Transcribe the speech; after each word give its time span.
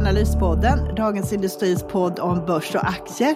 Analyspodden, 0.00 0.94
Dagens 0.96 1.32
Industris 1.32 1.82
podd 1.82 2.18
om 2.18 2.46
börs 2.46 2.74
och 2.74 2.88
aktier. 2.88 3.34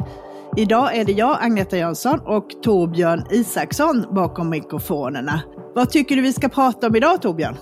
Idag 0.56 0.96
är 0.96 1.04
det 1.04 1.12
jag, 1.12 1.38
Agneta 1.40 1.76
Jönsson, 1.76 2.20
och 2.20 2.44
Torbjörn 2.62 3.24
Isaksson 3.30 4.04
bakom 4.10 4.50
mikrofonerna. 4.50 5.40
Vad 5.74 5.90
tycker 5.90 6.16
du 6.16 6.22
vi 6.22 6.32
ska 6.32 6.48
prata 6.48 6.86
om 6.86 6.96
idag, 6.96 7.22
Torbjörn? 7.22 7.56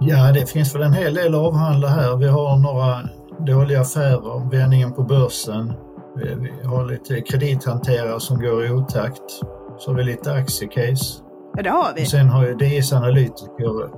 Ja, 0.00 0.32
det 0.32 0.50
finns 0.50 0.74
väl 0.74 0.82
en 0.82 0.92
hel 0.92 1.14
del 1.14 1.34
att 1.34 1.40
avhandla 1.40 1.88
här. 1.88 2.16
Vi 2.16 2.28
har 2.28 2.56
några 2.56 3.00
dåliga 3.46 3.80
affärer, 3.80 4.50
vändningen 4.50 4.92
på 4.92 5.02
börsen, 5.02 5.72
vi 6.16 6.66
har 6.66 6.84
lite 6.84 7.20
kredithanterare 7.20 8.20
som 8.20 8.40
går 8.40 8.66
i 8.66 8.70
otakt, 8.70 9.30
så 9.78 9.90
har 9.90 9.94
vi 9.94 10.04
lite 10.04 10.32
aktiecase. 10.32 11.22
Ja, 11.56 11.62
det 11.62 11.70
har 11.70 11.92
vi. 11.96 12.02
Och 12.02 12.08
sen 12.08 12.28
har 12.28 12.44
ju 12.46 12.54
DS 12.54 12.92
Analytiker 12.92 13.90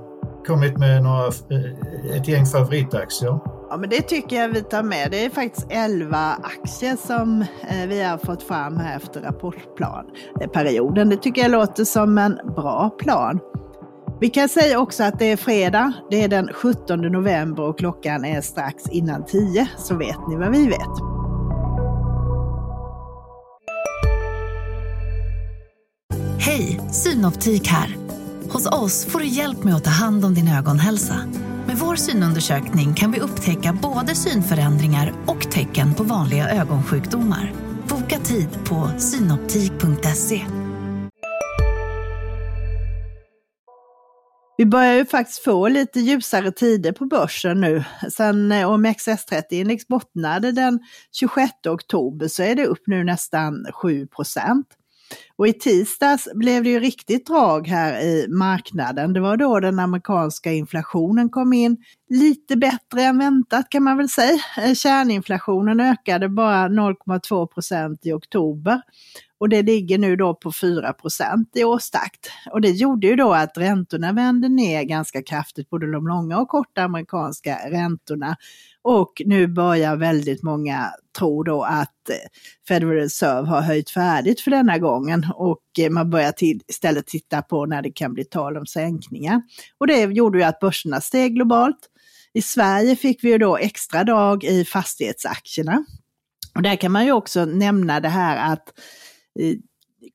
kommit 0.47 0.77
med 0.77 1.03
några, 1.03 1.27
ett 2.15 2.27
gäng 2.27 2.45
favoritaktier. 2.45 3.56
Ja, 3.69 3.77
men 3.77 3.89
det 3.89 4.01
tycker 4.01 4.41
jag 4.41 4.49
vi 4.49 4.61
tar 4.61 4.83
med. 4.83 5.11
Det 5.11 5.25
är 5.25 5.29
faktiskt 5.29 5.67
11 5.69 6.17
aktier 6.43 6.95
som 6.95 7.41
eh, 7.41 7.87
vi 7.87 8.03
har 8.03 8.17
fått 8.17 8.43
fram 8.43 8.77
här 8.77 8.97
efter 8.97 9.21
rapportplanperioden. 9.21 11.07
Eh, 11.07 11.09
det 11.09 11.23
tycker 11.23 11.41
jag 11.41 11.51
låter 11.51 11.85
som 11.85 12.17
en 12.17 12.39
bra 12.55 12.89
plan. 12.89 13.39
Vi 14.19 14.29
kan 14.29 14.49
säga 14.49 14.79
också 14.79 15.03
att 15.03 15.19
det 15.19 15.25
är 15.25 15.37
fredag. 15.37 15.93
Det 16.09 16.23
är 16.23 16.27
den 16.27 16.49
17 16.53 17.01
november 17.01 17.63
och 17.63 17.79
klockan 17.79 18.25
är 18.25 18.41
strax 18.41 18.89
innan 18.89 19.25
10, 19.25 19.67
så 19.77 19.95
vet 19.95 20.27
ni 20.29 20.35
vad 20.35 20.51
vi 20.51 20.67
vet. 20.67 21.17
Hej, 26.39 26.79
Synoptik 26.91 27.67
här. 27.67 27.95
Hos 28.49 28.67
oss 28.67 29.05
får 29.05 29.19
du 29.19 29.25
hjälp 29.25 29.63
med 29.63 29.75
att 29.75 29.83
ta 29.83 29.89
hand 29.89 30.25
om 30.25 30.33
din 30.33 30.47
ögonhälsa. 30.47 31.15
Vår 31.79 31.95
synundersökning 31.95 32.93
kan 32.93 33.11
vi 33.11 33.19
upptäcka 33.19 33.77
både 33.81 34.15
synförändringar 34.15 35.13
och 35.25 35.51
tecken 35.51 35.93
på 35.93 36.03
vanliga 36.03 36.49
ögonsjukdomar. 36.49 37.53
Boka 37.89 38.19
tid 38.19 38.47
på 38.69 38.91
synoptik.se. 38.99 40.45
Vi 44.57 44.65
börjar 44.65 44.93
ju 44.93 45.05
faktiskt 45.05 45.43
få 45.43 45.67
lite 45.67 45.99
ljusare 45.99 46.51
tider 46.51 46.91
på 46.91 47.05
börsen 47.05 47.61
nu. 47.61 47.83
Sen 48.11 48.51
eh, 48.51 48.69
OMXS30 48.69 49.43
index 49.49 49.87
bottnade 49.87 50.51
den 50.51 50.79
26 51.11 51.51
oktober 51.67 52.27
så 52.27 52.43
är 52.43 52.55
det 52.55 52.65
upp 52.65 52.83
nu 52.87 53.03
nästan 53.03 53.65
7 53.73 54.07
procent. 54.07 54.67
Och 55.35 55.47
i 55.47 55.53
tisdags 55.53 56.27
blev 56.33 56.63
det 56.63 56.69
ju 56.69 56.79
riktigt 56.79 57.27
drag 57.27 57.67
här 57.67 58.01
i 58.01 58.27
marknaden. 58.29 59.13
Det 59.13 59.19
var 59.19 59.37
då 59.37 59.59
den 59.59 59.79
amerikanska 59.79 60.51
inflationen 60.51 61.29
kom 61.29 61.53
in 61.53 61.77
lite 62.09 62.55
bättre 62.55 63.03
än 63.03 63.17
väntat 63.17 63.69
kan 63.69 63.83
man 63.83 63.97
väl 63.97 64.09
säga. 64.09 64.39
Eh, 64.63 64.73
kärninflationen 64.73 65.79
ökade 65.79 66.29
bara 66.29 66.67
0,2 66.67 67.47
procent 67.47 68.05
i 68.05 68.11
oktober 68.11 68.81
och 69.39 69.49
det 69.49 69.61
ligger 69.61 69.97
nu 69.97 70.15
då 70.15 70.35
på 70.35 70.51
4 70.51 70.93
i 71.55 71.63
årstakt. 71.63 72.29
Och 72.51 72.61
det 72.61 72.69
gjorde 72.69 73.07
ju 73.07 73.15
då 73.15 73.33
att 73.33 73.57
räntorna 73.57 74.13
vände 74.13 74.49
ner 74.49 74.83
ganska 74.83 75.23
kraftigt, 75.23 75.69
både 75.69 75.91
de 75.91 76.07
långa 76.07 76.39
och 76.39 76.47
korta 76.47 76.83
amerikanska 76.83 77.57
räntorna. 77.69 78.35
Och 78.89 79.21
nu 79.25 79.47
börjar 79.47 79.95
väldigt 79.95 80.43
många 80.43 80.91
tro 81.17 81.43
då 81.43 81.63
att 81.63 82.09
eh, 82.09 82.15
Federal 82.67 82.93
Reserve 82.93 83.47
har 83.47 83.61
höjt 83.61 83.89
färdigt 83.89 84.41
för 84.41 84.51
denna 84.51 84.77
gången 84.77 85.27
och 85.35 85.63
eh, 85.79 85.89
man 85.89 86.09
börjar 86.09 86.31
till, 86.31 86.61
istället 86.67 87.07
titta 87.07 87.41
på 87.41 87.65
när 87.65 87.81
det 87.81 87.91
kan 87.91 88.13
bli 88.13 88.25
tal 88.25 88.57
om 88.57 88.65
sänkningar. 88.65 89.41
Och 89.77 89.87
det 89.87 90.01
gjorde 90.01 90.37
ju 90.37 90.43
att 90.43 90.59
börserna 90.59 91.01
steg 91.01 91.33
globalt. 91.33 91.77
I 92.33 92.41
Sverige 92.41 92.95
fick 92.95 93.23
vi 93.23 93.29
ju 93.29 93.37
då 93.37 93.57
extra 93.57 94.03
dag 94.03 94.43
i 94.43 94.65
fastighetsaktierna. 94.65 95.85
Och 96.55 96.61
där 96.61 96.75
kan 96.75 96.91
man 96.91 97.05
ju 97.05 97.11
också 97.11 97.45
nämna 97.45 97.99
det 97.99 98.09
här 98.09 98.53
att 98.53 98.73
eh, 99.39 99.55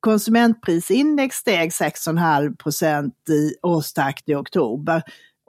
Konsumentprisindex 0.01 1.37
steg 1.37 1.71
6,5 1.71 2.57
procent 2.57 3.15
i 3.29 3.55
årstakt 3.63 4.29
i 4.29 4.35
oktober. 4.35 5.03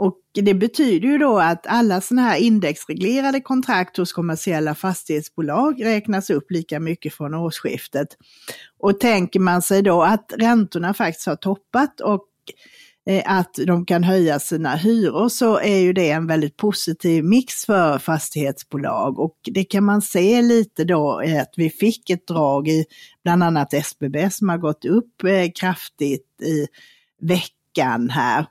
Och 0.04 0.18
det 0.34 0.54
betyder 0.54 1.08
ju 1.08 1.18
då 1.18 1.40
att 1.40 1.68
alla 1.68 2.02
sådana 2.02 2.28
här 2.28 2.38
indexreglerade 2.38 3.42
kontrakt 3.42 3.98
hos 3.98 4.14
kommersiella 4.14 4.76
fastighetsbolag 4.76 5.86
räknas 5.86 6.30
upp 6.30 6.52
lika 6.52 6.80
mycket 6.80 7.14
från 7.14 7.34
årsskiftet. 7.34 8.08
Och 8.80 9.00
tänker 9.00 9.40
man 9.40 9.62
sig 9.62 9.82
då 9.82 10.04
att 10.04 10.34
räntorna 10.38 10.94
faktiskt 10.94 11.28
har 11.28 11.36
toppat 11.36 12.02
och 12.02 12.28
eh, 13.10 13.24
att 13.26 13.60
de 13.68 13.86
kan 13.86 14.04
höja 14.04 14.40
sina 14.40 14.76
hyror 14.76 15.30
så 15.30 15.60
är 15.60 15.78
ju 15.78 15.94
det 15.94 16.10
en 16.10 16.28
väldigt 16.28 16.58
positiv 16.58 17.24
mix 17.24 17.66
för 17.66 18.00
fastighetsbolag 18.00 19.20
och 19.20 19.38
det 19.44 19.64
kan 19.64 19.84
man 19.84 20.02
se 20.02 20.42
lite 20.42 20.84
då 20.84 21.22
eh, 21.22 21.42
att 21.42 21.54
vi 21.58 21.70
fick 21.70 22.10
ett 22.10 22.28
drag 22.28 22.68
i 22.68 22.86
bland 23.24 23.44
annat 23.44 23.74
SBB 23.74 24.30
som 24.32 24.50
har 24.50 24.58
gått 24.58 24.86
upp 24.86 25.24
eh, 25.24 25.52
kraftigt 25.56 26.42
i 26.42 26.68
veckan 27.22 28.10
här. 28.10 28.46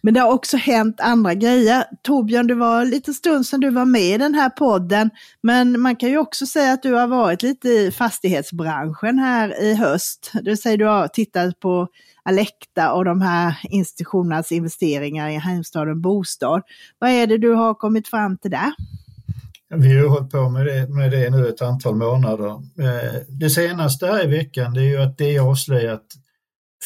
Men 0.00 0.14
det 0.14 0.20
har 0.20 0.32
också 0.32 0.56
hänt 0.56 1.00
andra 1.00 1.34
grejer. 1.34 1.84
Torbjörn, 2.02 2.46
det 2.46 2.54
var 2.54 2.84
lite 2.84 3.14
stund 3.14 3.46
sedan 3.46 3.60
du 3.60 3.70
var 3.70 3.84
med 3.84 4.14
i 4.14 4.18
den 4.18 4.34
här 4.34 4.50
podden, 4.50 5.10
men 5.40 5.80
man 5.80 5.96
kan 5.96 6.08
ju 6.08 6.18
också 6.18 6.46
säga 6.46 6.72
att 6.72 6.82
du 6.82 6.92
har 6.92 7.06
varit 7.06 7.42
lite 7.42 7.68
i 7.68 7.90
fastighetsbranschen 7.90 9.18
här 9.18 9.62
i 9.62 9.74
höst. 9.74 10.30
Det 10.32 10.50
vill 10.50 10.58
säga, 10.58 10.76
du 10.76 10.86
har 10.86 11.08
tittat 11.08 11.60
på 11.60 11.88
Alekta 12.22 12.92
och 12.92 13.04
de 13.04 13.20
här 13.20 13.58
institutionernas 13.62 14.52
investeringar 14.52 15.28
i 15.28 15.38
Heimstaden 15.38 16.00
Bostad. 16.00 16.62
Vad 16.98 17.10
är 17.10 17.26
det 17.26 17.38
du 17.38 17.54
har 17.54 17.74
kommit 17.74 18.08
fram 18.08 18.38
till 18.38 18.50
där? 18.50 18.72
Vi 19.74 19.98
har 19.98 20.08
hållit 20.08 20.30
på 20.30 20.48
med 20.48 20.66
det, 20.66 20.88
med 20.88 21.10
det 21.10 21.30
nu 21.30 21.48
ett 21.48 21.62
antal 21.62 21.96
månader. 21.96 22.50
Eh, 22.50 23.20
det 23.28 23.50
senaste 23.50 24.06
här 24.06 24.24
i 24.24 24.26
veckan 24.26 24.74
det 24.74 24.80
är 24.80 24.84
ju 24.84 25.02
att 25.02 25.18
det 25.18 25.36
är 25.36 25.40
avslöjat 25.40 26.02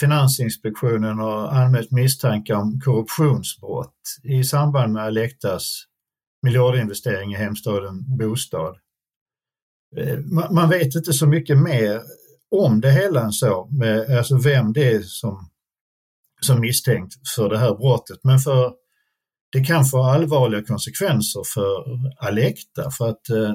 Finansinspektionen 0.01 1.19
har 1.19 1.49
anmält 1.49 1.91
misstankar 1.91 2.55
om 2.55 2.81
korruptionsbrott 2.81 3.95
i 4.23 4.45
samband 4.45 4.93
med 4.93 5.05
Alektas 5.05 5.85
miljardinvestering 6.43 7.33
i 7.33 7.37
hemstaden 7.37 8.17
Bostad. 8.19 8.77
Eh, 9.97 10.19
man 10.51 10.69
vet 10.69 10.95
inte 10.95 11.13
så 11.13 11.27
mycket 11.27 11.59
mer 11.59 12.01
om 12.51 12.81
det 12.81 12.93
hela 12.93 13.23
än 13.23 13.33
så, 13.33 13.69
med, 13.71 14.17
alltså 14.17 14.39
vem 14.39 14.73
det 14.73 14.93
är 14.93 15.03
som, 15.03 15.51
som 16.41 16.61
misstänkt 16.61 17.15
för 17.37 17.49
det 17.49 17.59
här 17.59 17.75
brottet. 17.75 18.19
Men 18.23 18.39
för, 18.39 18.73
det 19.53 19.65
kan 19.65 19.85
få 19.85 20.03
allvarliga 20.03 20.65
konsekvenser 20.65 21.43
för 21.55 21.85
Alekta 22.27 22.91
för 22.91 23.09
att 23.09 23.31
eh, 23.31 23.55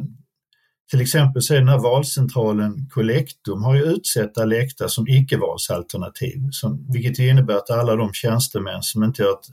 till 0.92 1.02
exempel 1.02 1.42
så 1.42 1.54
är 1.54 1.60
den 1.60 1.68
här 1.68 1.80
valcentralen 1.80 2.90
Collectum 2.90 3.64
har 3.64 3.76
ju 3.76 3.84
utsett 3.84 4.38
Alekta 4.38 4.90
som 4.90 5.08
icke-valsalternativ, 5.08 6.50
som, 6.52 6.86
vilket 6.92 7.20
innebär 7.20 7.56
att 7.56 7.70
alla 7.70 7.96
de 7.96 8.14
tjänstemän 8.14 8.84
som 8.84 9.04
inte 9.04 9.22
gör 9.22 9.34
ett 9.34 9.48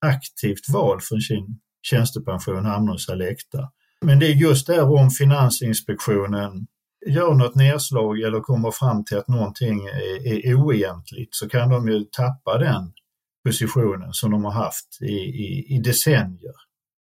aktivt 0.00 0.68
val 0.68 1.00
för 1.00 1.18
sin 1.18 1.60
tjänstepension 1.82 2.64
hamnar 2.64 2.92
hos 2.92 3.08
Alekta. 3.08 3.70
Men 4.00 4.18
det 4.18 4.26
är 4.26 4.34
just 4.34 4.66
där 4.66 4.90
om 4.90 5.10
Finansinspektionen 5.10 6.66
gör 7.06 7.34
något 7.34 7.54
nedslag 7.54 8.20
eller 8.20 8.40
kommer 8.40 8.70
fram 8.70 9.04
till 9.04 9.18
att 9.18 9.28
någonting 9.28 9.86
är, 9.86 10.46
är 10.46 10.54
oegentligt 10.54 11.34
så 11.34 11.48
kan 11.48 11.68
de 11.68 11.88
ju 11.88 12.04
tappa 12.04 12.58
den 12.58 12.92
positionen 13.44 14.12
som 14.12 14.30
de 14.30 14.44
har 14.44 14.52
haft 14.52 14.98
i, 15.00 15.14
i, 15.14 15.76
i 15.76 15.78
decennier 15.78 16.54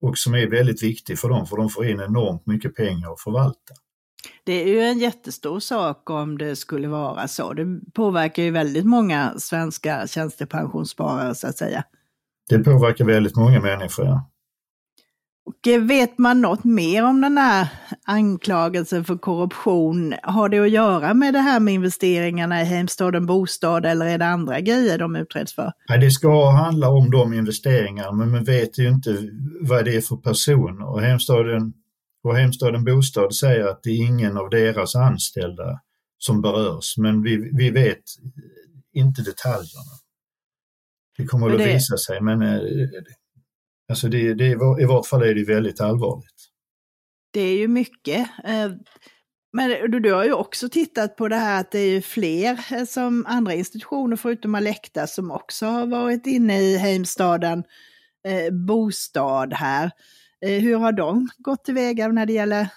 och 0.03 0.17
som 0.17 0.33
är 0.35 0.47
väldigt 0.47 0.83
viktig 0.83 1.19
för 1.19 1.29
dem 1.29 1.45
för 1.45 1.57
de 1.57 1.69
får 1.69 1.85
in 1.85 1.99
enormt 1.99 2.45
mycket 2.45 2.75
pengar 2.75 3.13
att 3.13 3.21
förvalta. 3.21 3.73
Det 4.43 4.63
är 4.63 4.67
ju 4.67 4.79
en 4.79 4.99
jättestor 4.99 5.59
sak 5.59 6.09
om 6.09 6.37
det 6.37 6.55
skulle 6.55 6.87
vara 6.87 7.27
så. 7.27 7.53
Det 7.53 7.79
påverkar 7.93 8.43
ju 8.43 8.51
väldigt 8.51 8.85
många 8.85 9.33
svenska 9.37 10.07
tjänstepensionssparare 10.07 11.35
så 11.35 11.47
att 11.47 11.57
säga. 11.57 11.83
Det 12.49 12.59
påverkar 12.59 13.05
väldigt 13.05 13.35
många 13.35 13.61
människor, 13.61 14.05
ja. 14.05 14.29
Och 15.53 15.89
vet 15.89 16.17
man 16.17 16.41
något 16.41 16.63
mer 16.63 17.05
om 17.05 17.21
den 17.21 17.37
här 17.37 17.67
anklagelsen 18.05 19.05
för 19.05 19.17
korruption? 19.17 20.13
Har 20.23 20.49
det 20.49 20.59
att 20.59 20.69
göra 20.69 21.13
med 21.13 21.33
det 21.33 21.39
här 21.39 21.59
med 21.59 21.73
investeringarna 21.73 22.61
i 22.61 22.65
Heimstaden 22.65 23.25
Bostad 23.25 23.85
eller 23.85 24.05
är 24.05 24.17
det 24.17 24.25
andra 24.25 24.59
grejer 24.59 24.97
de 24.97 25.15
utreds 25.15 25.55
för? 25.55 25.71
Ja, 25.87 25.97
det 25.97 26.11
ska 26.11 26.49
handla 26.49 26.89
om 26.89 27.11
de 27.11 27.33
investeringarna 27.33 28.11
men 28.11 28.31
man 28.31 28.43
vet 28.43 28.79
ju 28.79 28.87
inte 28.87 29.17
vad 29.61 29.85
det 29.85 29.95
är 29.95 30.01
för 30.01 30.15
person 30.15 30.81
och 30.81 31.01
Heimstaden, 31.01 31.73
och 32.23 32.35
Heimstaden 32.35 32.83
Bostad 32.83 33.35
säger 33.35 33.67
att 33.67 33.83
det 33.83 33.89
är 33.89 34.05
ingen 34.05 34.37
av 34.37 34.49
deras 34.49 34.95
anställda 34.95 35.79
som 36.17 36.41
berörs 36.41 36.97
men 36.97 37.23
vi, 37.23 37.49
vi 37.53 37.69
vet 37.69 38.03
inte 38.93 39.21
detaljerna. 39.21 39.93
Det 41.17 41.25
kommer 41.25 41.49
det... 41.49 41.55
att 41.55 41.75
visa 41.75 41.97
sig 41.97 42.21
men 42.21 42.41
eh, 42.41 42.59
Alltså 43.89 44.07
det, 44.07 44.33
det, 44.33 44.47
I 44.81 44.85
vart 44.85 45.07
fall 45.07 45.23
är 45.23 45.35
det 45.35 45.43
väldigt 45.43 45.81
allvarligt. 45.81 46.49
Det 47.33 47.41
är 47.41 47.57
ju 47.57 47.67
mycket. 47.67 48.29
Eh, 48.43 48.71
men 49.53 49.91
du, 49.91 49.99
du 49.99 50.13
har 50.13 50.23
ju 50.23 50.33
också 50.33 50.69
tittat 50.69 51.15
på 51.15 51.27
det 51.27 51.35
här 51.35 51.61
att 51.61 51.71
det 51.71 51.79
är 51.79 52.01
fler 52.01 52.59
eh, 52.71 52.85
som 52.85 53.25
andra 53.27 53.53
institutioner 53.53 54.15
förutom 54.15 54.55
Alekta 54.55 55.07
som 55.07 55.31
också 55.31 55.65
har 55.65 55.87
varit 55.87 56.27
inne 56.27 56.61
i 56.61 56.77
Heimstaden 56.77 57.63
eh, 58.27 58.53
bostad 58.53 59.53
här. 59.53 59.91
Hur 60.41 60.77
har 60.77 60.91
de 60.91 61.29
gått 61.37 61.65
tillväga 61.65 62.07
när 62.07 62.25
det 62.25 62.33
gäller 62.33 62.67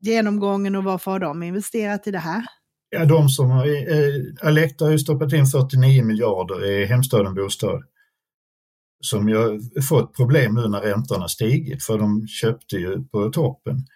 genomgången 0.00 0.76
och 0.76 0.84
varför 0.84 1.10
har 1.10 1.18
de 1.18 1.42
investerat 1.42 2.06
i 2.06 2.10
det 2.10 2.18
här? 2.18 2.44
Ja, 2.90 3.04
de 3.04 3.28
som 3.28 3.50
har, 3.50 3.66
eh, 3.66 4.48
Alecta 4.48 4.84
har 4.84 4.92
ju 4.92 4.98
stoppat 4.98 5.32
in 5.32 5.46
49 5.46 6.04
miljarder 6.04 6.64
i 6.64 6.84
Hemstaden 6.84 7.34
Bostad. 7.34 7.82
Som 9.00 9.28
ju 9.28 9.36
har 9.36 9.82
fått 9.82 10.16
problem 10.16 10.54
nu 10.54 10.68
när 10.68 10.80
räntorna 10.80 11.28
stigit 11.28 11.84
för 11.84 11.98
de 11.98 12.28
köpte 12.28 12.76
ju 12.76 13.04
på 13.04 13.30
toppen. 13.30 13.86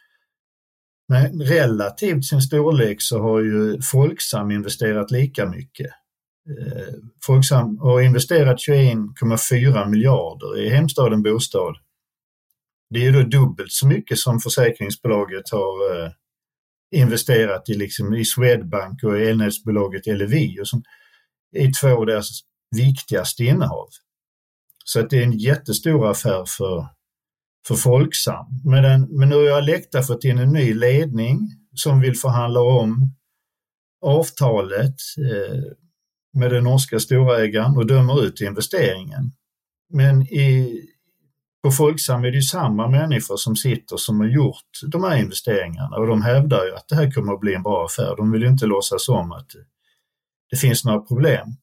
Men 1.09 1.43
relativt 1.43 2.25
sin 2.25 2.41
storlek 2.41 3.03
så 3.03 3.19
har 3.19 3.41
ju 3.41 3.81
Folksam 3.83 4.51
investerat 4.51 5.11
lika 5.11 5.47
mycket. 5.47 5.91
Eh, 6.51 6.95
Folksam 7.27 7.79
har 7.79 8.01
investerat 8.01 8.59
21,4 8.69 9.89
miljarder 9.89 10.59
i 10.59 10.69
Hemstaden 10.69 11.23
Bostad. 11.23 11.77
Det 12.91 12.99
är 12.99 13.03
ju 13.03 13.13
då 13.13 13.23
dubbelt 13.23 13.73
så 13.73 13.87
mycket 13.87 14.19
som 14.19 14.41
försäkringsbolaget 14.41 15.51
har 15.51 16.03
eh, 16.05 16.11
investerat 16.95 17.69
i, 17.69 17.75
liksom, 17.75 18.15
i 18.15 18.25
Swedbank 18.25 19.05
och 19.05 19.19
elnätsbolaget 19.19 20.07
Ellevio 20.07 20.65
som 20.65 20.83
är 21.53 21.73
två 21.81 22.01
av 22.01 22.07
deras 22.07 22.41
viktigaste 22.77 23.45
innehav. 23.45 23.89
Så 24.85 25.01
att 25.01 25.11
det 25.11 25.19
är 25.19 25.23
en 25.23 25.39
jättestor 25.39 26.11
affär 26.11 26.45
för, 26.47 26.89
för 27.67 27.75
Folksam. 27.75 28.47
Men, 28.65 28.83
den, 28.83 29.19
men 29.19 29.29
nu 29.29 29.35
har 29.35 29.59
Alecta 29.59 30.03
fått 30.03 30.25
in 30.25 30.39
en 30.39 30.53
ny 30.53 30.75
ledning 30.75 31.39
som 31.75 32.01
vill 32.01 32.17
förhandla 32.17 32.61
om 32.61 33.15
avtalet 34.05 34.97
eh, 35.19 35.63
med 36.35 36.51
den 36.51 36.65
norska 36.65 37.01
storägaren 37.01 37.77
och 37.77 37.87
dömer 37.87 38.25
ut 38.25 38.41
investeringen. 38.41 39.33
Men 39.93 40.23
i, 40.23 40.81
på 41.63 41.71
Folksam 41.71 42.25
är 42.25 42.31
det 42.31 42.37
ju 42.37 42.43
samma 42.43 42.89
människor 42.89 43.37
som 43.37 43.57
sitter 43.57 43.97
som 43.97 44.21
har 44.21 44.27
gjort 44.27 44.71
de 44.87 45.05
här 45.05 45.17
investeringarna 45.17 45.97
och 45.97 46.07
de 46.07 46.23
hävdar 46.23 46.65
ju 46.65 46.75
att 46.75 46.89
det 46.89 46.97
här 46.97 47.11
kommer 47.11 47.33
att 47.33 47.41
bli 47.41 47.55
en 47.55 47.63
bra 47.63 47.85
affär. 47.85 48.17
De 48.17 48.33
vill 48.33 48.43
ju 48.43 48.49
inte 48.49 48.67
låtsas 48.67 49.09
om 49.09 49.33
att 49.33 49.51
det 50.51 50.57
finns 50.57 50.85
några 50.85 51.01
problem. 51.01 51.57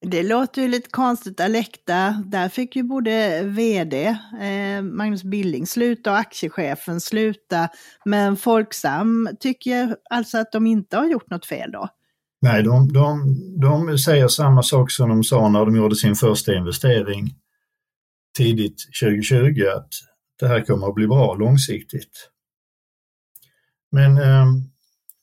Det 0.00 0.22
låter 0.22 0.62
ju 0.62 0.68
lite 0.68 0.90
konstigt. 0.90 1.40
Alecta, 1.40 2.22
där 2.26 2.48
fick 2.48 2.76
ju 2.76 2.82
både 2.82 3.42
vd 3.42 4.06
eh, 4.40 4.82
Magnus 4.82 5.24
Billing 5.24 5.66
sluta 5.66 6.10
och 6.10 6.18
aktiechefen 6.18 7.00
sluta. 7.00 7.68
Men 8.04 8.36
Folksam 8.36 9.28
tycker 9.40 9.96
alltså 10.10 10.38
att 10.38 10.52
de 10.52 10.66
inte 10.66 10.96
har 10.96 11.06
gjort 11.06 11.30
något 11.30 11.46
fel 11.46 11.70
då? 11.70 11.88
Nej, 12.40 12.62
de, 12.62 12.92
de, 12.92 13.36
de 13.60 13.98
säger 13.98 14.28
samma 14.28 14.62
sak 14.62 14.90
som 14.90 15.08
de 15.08 15.24
sa 15.24 15.48
när 15.48 15.64
de 15.64 15.76
gjorde 15.76 15.96
sin 15.96 16.14
första 16.14 16.54
investering 16.54 17.34
tidigt 18.36 18.78
2020 19.02 19.64
att 19.76 19.88
det 20.40 20.48
här 20.48 20.60
kommer 20.60 20.88
att 20.88 20.94
bli 20.94 21.06
bra 21.06 21.34
långsiktigt. 21.34 22.30
Men 23.92 24.18
eh, 24.18 24.46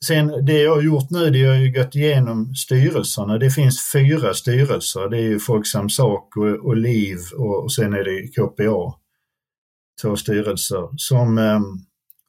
sen 0.03 0.45
det 0.45 0.61
jag 0.61 0.75
har 0.75 0.81
gjort 0.81 1.09
nu, 1.09 1.29
det 1.29 1.43
har 1.43 1.55
ju 1.55 1.71
gått 1.71 1.95
igenom 1.95 2.55
styrelserna. 2.55 3.37
Det 3.37 3.49
finns 3.49 3.91
fyra 3.93 4.33
styrelser. 4.33 5.09
Det 5.09 5.17
är 5.17 5.21
ju 5.21 5.39
Folksam 5.39 5.89
Sak 5.89 6.37
och, 6.37 6.65
och 6.65 6.77
LIV 6.77 7.19
och, 7.37 7.63
och 7.63 7.73
sen 7.73 7.93
är 7.93 8.03
det 8.03 8.27
KPA. 8.27 8.99
Två 10.01 10.15
styrelser 10.15 10.89
som 10.97 11.37
eh, 11.37 11.59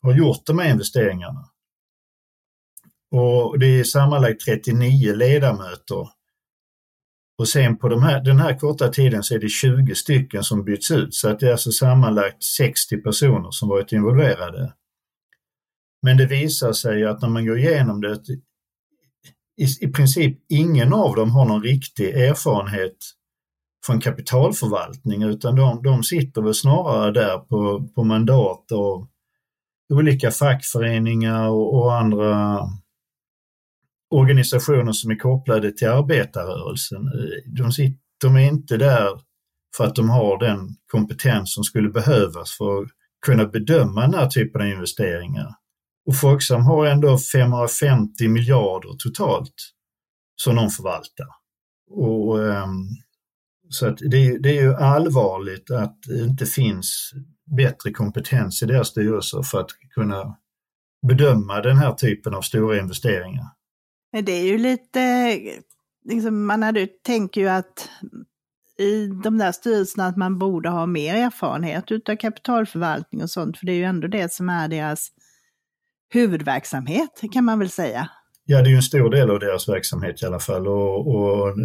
har 0.02 0.14
gjort 0.14 0.46
de 0.46 0.58
här 0.58 0.70
investeringarna. 0.70 1.48
Och 3.10 3.58
det 3.58 3.66
är 3.66 3.84
sammanlagt 3.84 4.40
39 4.40 5.14
ledamöter 5.14 6.08
och 7.38 7.48
sen 7.48 7.76
på 7.76 7.88
de 7.88 8.02
här, 8.02 8.20
den 8.20 8.40
här 8.40 8.58
korta 8.58 8.88
tiden 8.88 9.22
så 9.22 9.34
är 9.34 9.38
det 9.38 9.48
20 9.48 9.94
stycken 9.94 10.44
som 10.44 10.64
byts 10.64 10.90
ut 10.90 11.14
så 11.14 11.28
att 11.28 11.40
det 11.40 11.46
är 11.46 11.52
alltså 11.52 11.72
sammanlagt 11.72 12.42
60 12.42 12.96
personer 12.96 13.50
som 13.50 13.68
varit 13.68 13.92
involverade. 13.92 14.72
Men 16.04 16.16
det 16.16 16.26
visar 16.26 16.72
sig 16.72 17.04
att 17.04 17.22
när 17.22 17.28
man 17.28 17.46
går 17.46 17.58
igenom 17.58 18.00
det, 18.00 18.18
i, 19.56 19.86
i 19.86 19.88
princip 19.88 20.38
ingen 20.48 20.92
av 20.92 21.16
dem 21.16 21.30
har 21.30 21.44
någon 21.44 21.62
riktig 21.62 22.08
erfarenhet 22.08 22.96
från 23.86 24.00
kapitalförvaltning 24.00 25.22
utan 25.22 25.56
de, 25.56 25.82
de 25.82 26.02
sitter 26.02 26.42
väl 26.42 26.54
snarare 26.54 27.12
där 27.12 27.38
på, 27.38 27.88
på 27.94 28.04
mandat 28.04 28.72
och 28.72 29.08
olika 29.92 30.30
fackföreningar 30.30 31.48
och, 31.48 31.74
och 31.74 31.94
andra 31.94 32.60
organisationer 34.10 34.92
som 34.92 35.10
är 35.10 35.16
kopplade 35.16 35.72
till 35.72 35.88
arbetarrörelsen. 35.88 37.02
De, 37.46 37.72
sitter, 37.72 37.98
de 38.20 38.36
är 38.36 38.46
inte 38.46 38.76
där 38.76 39.20
för 39.76 39.84
att 39.84 39.94
de 39.94 40.10
har 40.10 40.38
den 40.38 40.68
kompetens 40.92 41.54
som 41.54 41.64
skulle 41.64 41.88
behövas 41.88 42.56
för 42.58 42.82
att 42.82 42.88
kunna 43.26 43.46
bedöma 43.46 44.00
den 44.00 44.14
här 44.14 44.26
typen 44.26 44.60
av 44.60 44.68
investeringar. 44.68 45.54
Och 46.06 46.16
Folksam 46.16 46.62
har 46.62 46.86
ändå 46.86 47.18
550 47.18 48.28
miljarder 48.28 48.96
totalt 48.98 49.54
som 50.36 50.56
de 50.56 50.70
förvaltar. 50.70 51.26
Och, 51.90 52.48
ehm, 52.48 52.88
så 53.68 53.88
att 53.88 53.98
det, 53.98 54.38
det, 54.38 54.58
är 54.58 54.62
ju 54.62 54.74
allvarligt 54.74 55.70
att 55.70 55.98
det 56.06 56.24
inte 56.24 56.46
finns 56.46 57.12
bättre 57.56 57.90
kompetens 57.90 58.62
i 58.62 58.66
deras 58.66 58.88
styrelser 58.88 59.42
för 59.42 59.60
att 59.60 59.70
kunna 59.94 60.36
bedöma 61.08 61.60
den 61.60 61.76
här 61.76 61.92
typen 61.92 62.34
av 62.34 62.42
stora 62.42 62.78
investeringar. 62.78 63.46
Det 64.22 64.32
är 64.32 64.44
ju 64.44 64.58
lite, 64.58 65.38
liksom, 66.04 66.46
man 66.46 66.62
hade, 66.62 66.86
tänker 66.86 67.40
ju 67.40 67.48
att 67.48 67.88
i 68.78 69.06
de 69.06 69.38
där 69.38 69.52
styrelserna 69.52 70.06
att 70.06 70.16
man 70.16 70.38
borde 70.38 70.68
ha 70.68 70.86
mer 70.86 71.14
erfarenhet 71.14 71.90
utav 71.90 72.16
kapitalförvaltning 72.16 73.22
och 73.22 73.30
sånt, 73.30 73.58
för 73.58 73.66
det 73.66 73.72
är 73.72 73.76
ju 73.76 73.84
ändå 73.84 74.08
det 74.08 74.32
som 74.32 74.48
är 74.48 74.68
deras 74.68 75.08
huvudverksamhet 76.14 77.20
kan 77.32 77.44
man 77.44 77.58
väl 77.58 77.70
säga. 77.70 78.08
Ja, 78.44 78.62
det 78.62 78.68
är 78.68 78.70
ju 78.70 78.76
en 78.76 78.82
stor 78.82 79.10
del 79.10 79.30
av 79.30 79.38
deras 79.38 79.68
verksamhet 79.68 80.22
i 80.22 80.26
alla 80.26 80.40
fall 80.40 80.68
och, 80.68 81.14
och 81.14 81.56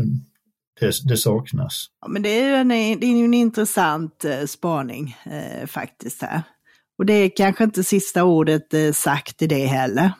det, 0.79 0.91
det, 1.09 1.17
saknas. 1.17 1.85
Ja, 2.01 2.07
men 2.07 2.21
det 2.21 2.29
är 2.29 2.47
ju 2.47 2.55
en, 2.55 2.67
det 2.67 3.05
är 3.05 3.23
en 3.23 3.33
intressant 3.33 4.25
eh, 4.25 4.45
spaning 4.45 5.17
eh, 5.23 5.67
faktiskt 5.67 6.21
här. 6.21 6.41
Och 6.97 7.05
det 7.05 7.13
är 7.13 7.31
kanske 7.35 7.63
inte 7.63 7.83
sista 7.83 8.23
ordet 8.23 8.73
eh, 8.73 8.91
sagt 8.91 9.41
i 9.41 9.47
det 9.47 9.65
heller. 9.65 10.11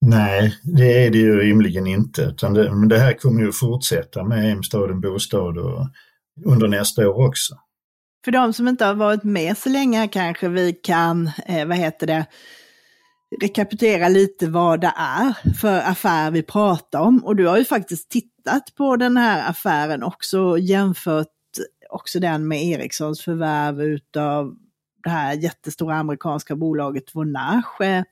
Nej, 0.00 0.54
det 0.62 1.06
är 1.06 1.10
det 1.10 1.18
ju 1.18 1.38
rimligen 1.38 1.86
inte. 1.86 2.22
Utan 2.22 2.54
det, 2.54 2.72
men 2.72 2.88
det 2.88 2.98
här 2.98 3.12
kommer 3.12 3.42
ju 3.42 3.52
fortsätta 3.52 4.24
med 4.24 4.42
Hemstaden 4.42 5.00
Bostad 5.00 5.58
och 5.58 5.86
under 6.44 6.68
nästa 6.68 7.08
år 7.08 7.26
också. 7.28 7.54
För 8.24 8.32
de 8.32 8.52
som 8.52 8.68
inte 8.68 8.84
har 8.84 8.94
varit 8.94 9.24
med 9.24 9.58
så 9.58 9.68
länge 9.68 10.08
kanske 10.08 10.48
vi 10.48 10.72
kan, 10.72 11.30
eh, 11.46 11.66
vad 11.66 11.76
heter 11.76 12.06
det, 12.06 12.26
rekapitulera 13.40 14.08
lite 14.08 14.46
vad 14.46 14.80
det 14.80 14.92
är 14.96 15.52
för 15.52 15.78
affär 15.78 16.30
vi 16.30 16.42
pratar 16.42 17.00
om. 17.00 17.24
Och 17.24 17.36
du 17.36 17.46
har 17.46 17.58
ju 17.58 17.64
faktiskt 17.64 18.10
tittat 18.10 18.74
på 18.76 18.96
den 18.96 19.16
här 19.16 19.50
affären 19.50 20.02
också, 20.02 20.58
jämfört 20.58 21.26
också 21.90 22.20
den 22.20 22.48
med 22.48 22.62
Ericssons 22.62 23.22
förvärv 23.22 23.82
utav 23.82 24.54
det 25.04 25.10
här 25.10 25.34
jättestora 25.34 25.96
amerikanska 25.96 26.56
bolaget 26.56 27.14
Vonage. 27.14 28.04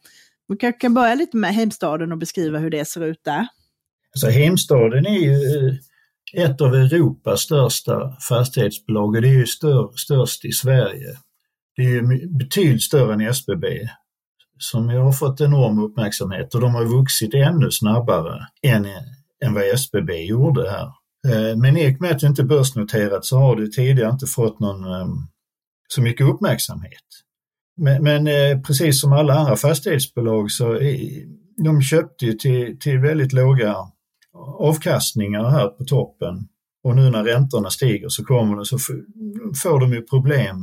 Vi 0.48 0.56
kanske 0.56 0.80
kan 0.80 0.94
börja 0.94 1.14
lite 1.14 1.36
med 1.36 1.54
Heimstaden 1.54 2.12
och 2.12 2.18
beskriva 2.18 2.58
hur 2.58 2.70
det 2.70 2.84
ser 2.84 3.04
ut 3.04 3.24
där. 3.24 3.46
Alltså 4.14 4.28
Heimstaden 4.28 5.06
är 5.06 5.18
ju 5.18 5.68
eh, 5.68 6.44
ett 6.44 6.60
av 6.60 6.74
Europas 6.74 7.40
största 7.40 8.16
fastighetsbolag 8.28 9.14
och 9.14 9.22
det 9.22 9.28
är 9.28 9.32
ju 9.32 9.46
stör, 9.46 9.92
störst 9.96 10.44
i 10.44 10.52
Sverige. 10.52 11.18
Det 11.76 11.82
är 11.82 11.88
ju 11.88 12.28
betydligt 12.28 12.82
större 12.82 13.14
än 13.14 13.20
SBB 13.20 13.64
som 14.58 14.88
har 14.88 15.12
fått 15.12 15.40
enorm 15.40 15.78
uppmärksamhet 15.78 16.54
och 16.54 16.60
de 16.60 16.74
har 16.74 16.84
vuxit 16.84 17.34
ännu 17.34 17.70
snabbare 17.70 18.46
än, 18.62 18.86
än 19.44 19.54
vad 19.54 19.64
SBB 19.64 20.24
gjorde 20.24 20.70
här. 20.70 20.86
Eh, 21.28 21.56
men 21.56 21.76
i 21.76 21.94
och 21.94 22.00
med 22.00 22.10
att 22.10 22.20
det 22.20 22.26
inte 22.26 22.42
är 22.42 22.46
börsnoterat 22.46 23.24
så 23.24 23.38
har 23.38 23.56
det 23.56 23.72
tidigare 23.72 24.10
inte 24.10 24.26
fått 24.26 24.60
någon 24.60 24.84
ehm, 24.84 25.26
så 25.88 26.02
mycket 26.02 26.26
uppmärksamhet. 26.26 27.02
Men, 27.76 28.02
men 28.02 28.26
eh, 28.26 28.60
precis 28.60 29.00
som 29.00 29.12
alla 29.12 29.34
andra 29.34 29.56
fastighetsbolag 29.56 30.50
så 30.50 30.78
de 31.64 31.82
köpte 31.82 32.26
ju 32.26 32.32
till, 32.32 32.78
till 32.78 32.98
väldigt 32.98 33.32
låga 33.32 33.76
avkastningar 34.58 35.50
här 35.50 35.68
på 35.68 35.84
toppen. 35.84 36.48
Och 36.86 36.96
nu 36.96 37.10
när 37.10 37.24
räntorna 37.24 37.70
stiger 37.70 38.08
så 38.08 38.24
kommer 38.24 38.56
de, 38.56 38.64
så 38.64 38.78
får 39.62 39.80
de 39.80 39.92
ju 39.92 40.02
problem 40.02 40.56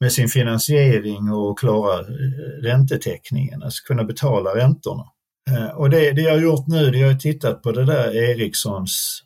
med, 0.00 0.12
sin 0.12 0.28
finansiering 0.28 1.32
och 1.32 1.58
klara 1.58 2.00
eh, 2.00 2.62
räntetäckningen, 2.62 3.62
alltså 3.62 3.84
kunna 3.86 4.04
betala 4.04 4.50
räntorna. 4.50 5.04
Eh, 5.50 5.76
och 5.76 5.90
det, 5.90 6.12
det 6.12 6.22
jag 6.22 6.32
har 6.32 6.38
gjort 6.38 6.66
nu, 6.66 6.90
det 6.90 6.98
jag 6.98 7.08
har 7.08 7.18
tittat 7.18 7.62
på 7.62 7.72
det 7.72 7.84
där 7.84 8.16
Ericssons 8.16 9.22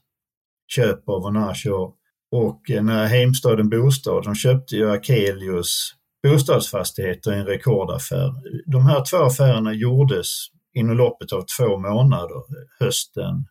köp 0.69 1.09
av 1.09 1.25
Onasio 1.25 1.93
och 2.33 2.71
eh, 2.71 2.83
när 2.83 3.07
Heimstaden 3.07 3.69
Bostad, 3.69 4.25
de 4.25 4.35
köpte 4.35 4.76
ju 4.76 4.90
Akelius 4.90 5.90
bostadsfastigheter 6.28 7.33
i 7.33 7.38
en 7.38 7.47
rekordaffär. 7.47 8.33
De 8.66 8.87
här 8.87 9.05
två 9.11 9.16
affärerna 9.16 9.73
gjordes 9.73 10.47
inom 10.75 10.97
loppet 10.97 11.33
av 11.33 11.45
två 11.59 11.78
månader 11.78 12.43
hösten 12.81 13.45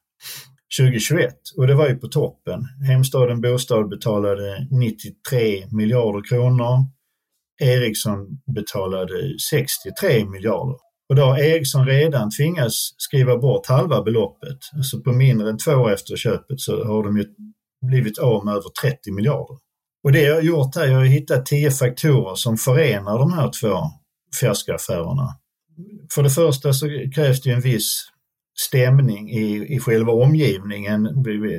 2021 0.79 1.33
och 1.57 1.67
det 1.67 1.75
var 1.75 1.89
ju 1.89 1.95
på 1.95 2.07
toppen. 2.07 2.59
Hemstaden 2.87 3.41
Bostad 3.41 3.89
betalade 3.89 4.67
93 4.71 5.65
miljarder 5.71 6.29
kronor 6.29 6.85
Ericsson 7.61 8.27
betalade 8.55 9.39
63 9.51 10.25
miljarder. 10.25 10.75
Och 11.09 11.15
då 11.15 11.21
har 11.21 11.37
Ericsson 11.37 11.85
redan 11.85 12.31
tvingats 12.31 12.95
skriva 12.97 13.37
bort 13.37 13.67
halva 13.67 14.03
beloppet. 14.03 14.57
Alltså 14.77 15.01
på 15.01 15.11
mindre 15.11 15.49
än 15.49 15.57
två 15.57 15.71
år 15.71 15.93
efter 15.93 16.15
köpet 16.15 16.59
så 16.59 16.85
har 16.85 17.03
de 17.03 17.17
ju 17.17 17.25
blivit 17.87 18.17
av 18.17 18.45
med 18.45 18.51
över 18.51 18.69
30 18.81 19.11
miljarder. 19.11 19.57
Och 20.03 20.11
det 20.11 20.21
jag 20.21 20.35
har 20.35 20.41
gjort 20.41 20.75
här, 20.75 20.85
jag 20.85 20.97
har 20.97 21.05
hittat 21.05 21.45
tio 21.45 21.71
faktorer 21.71 22.35
som 22.35 22.57
förenar 22.57 23.19
de 23.19 23.33
här 23.33 23.51
två 23.61 23.77
fiaskoaffärerna. 24.39 25.27
För 26.13 26.23
det 26.23 26.29
första 26.29 26.73
så 26.73 26.87
krävs 27.15 27.41
det 27.41 27.51
en 27.51 27.61
viss 27.61 28.07
stämning 28.55 29.29
i, 29.29 29.75
i 29.75 29.79
själva 29.79 30.13
omgivningen 30.13 31.09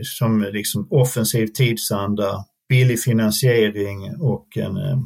som 0.02 0.42
liksom 0.52 0.88
offensiv 0.90 1.46
tidsanda, 1.46 2.44
billig 2.68 3.02
finansiering 3.02 4.20
och 4.20 4.56
en 4.56 4.76
eh, 4.76 4.98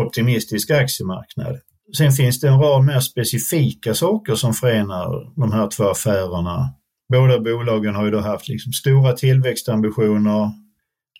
optimistisk 0.00 0.70
aktiemarknad. 0.70 1.60
Sen 1.96 2.12
finns 2.12 2.40
det 2.40 2.48
en 2.48 2.60
rad 2.60 2.84
mer 2.84 3.00
specifika 3.00 3.94
saker 3.94 4.34
som 4.34 4.54
förenar 4.54 5.40
de 5.40 5.52
här 5.52 5.68
två 5.68 5.84
affärerna. 5.84 6.74
Båda 7.12 7.40
bolagen 7.40 7.94
har 7.94 8.04
ju 8.04 8.10
då 8.10 8.20
haft 8.20 8.48
liksom 8.48 8.72
stora 8.72 9.12
tillväxtambitioner. 9.12 10.50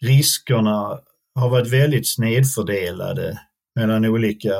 Riskerna 0.01 0.99
har 1.35 1.49
varit 1.49 1.73
väldigt 1.73 2.15
snedfördelade 2.15 3.39
mellan 3.77 4.05
olika 4.05 4.55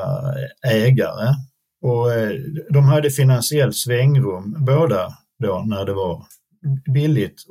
ägare. 0.67 1.33
Och 1.81 2.13
eh, 2.13 2.31
de 2.69 2.83
hade 2.83 3.09
finansiellt 3.09 3.75
svängrum 3.75 4.65
båda 4.65 5.17
då 5.43 5.63
när 5.67 5.85
det 5.85 5.93
var 5.93 6.25
billigt 6.93 7.41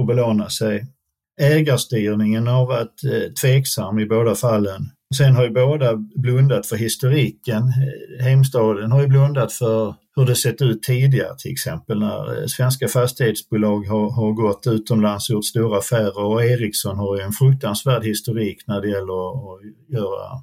att 0.00 0.06
belåna 0.06 0.48
sig. 0.48 0.86
Ägarstyrningen 1.40 2.46
har 2.46 2.66
varit 2.66 3.04
eh, 3.04 3.32
tveksam 3.32 3.98
i 3.98 4.06
båda 4.06 4.34
fallen. 4.34 4.90
Sen 5.16 5.34
har 5.34 5.44
ju 5.44 5.50
båda 5.50 5.96
blundat 5.96 6.66
för 6.66 6.76
historiken. 6.76 7.62
Eh, 7.62 8.24
Heimstaden 8.24 8.92
har 8.92 9.00
ju 9.00 9.06
blundat 9.06 9.52
för 9.52 9.94
hur 10.16 10.26
det 10.26 10.36
sett 10.36 10.62
ut 10.62 10.82
tidigare 10.82 11.36
till 11.38 11.52
exempel 11.52 12.00
när 12.00 12.40
eh, 12.40 12.46
svenska 12.46 12.88
fastighetsbolag 12.88 13.86
har, 13.86 14.10
har 14.10 14.32
gått 14.32 14.66
utomlands 14.66 15.30
och 15.30 15.34
gjort 15.34 15.44
stora 15.44 15.78
affärer 15.78 16.24
och 16.24 16.44
Ericsson 16.44 16.98
har 16.98 17.16
ju 17.16 17.22
en 17.22 17.32
fruktansvärd 17.32 18.04
historik 18.04 18.62
när 18.66 18.80
det 18.80 18.88
gäller 18.88 19.30
att 19.30 19.60
göra 19.88 20.42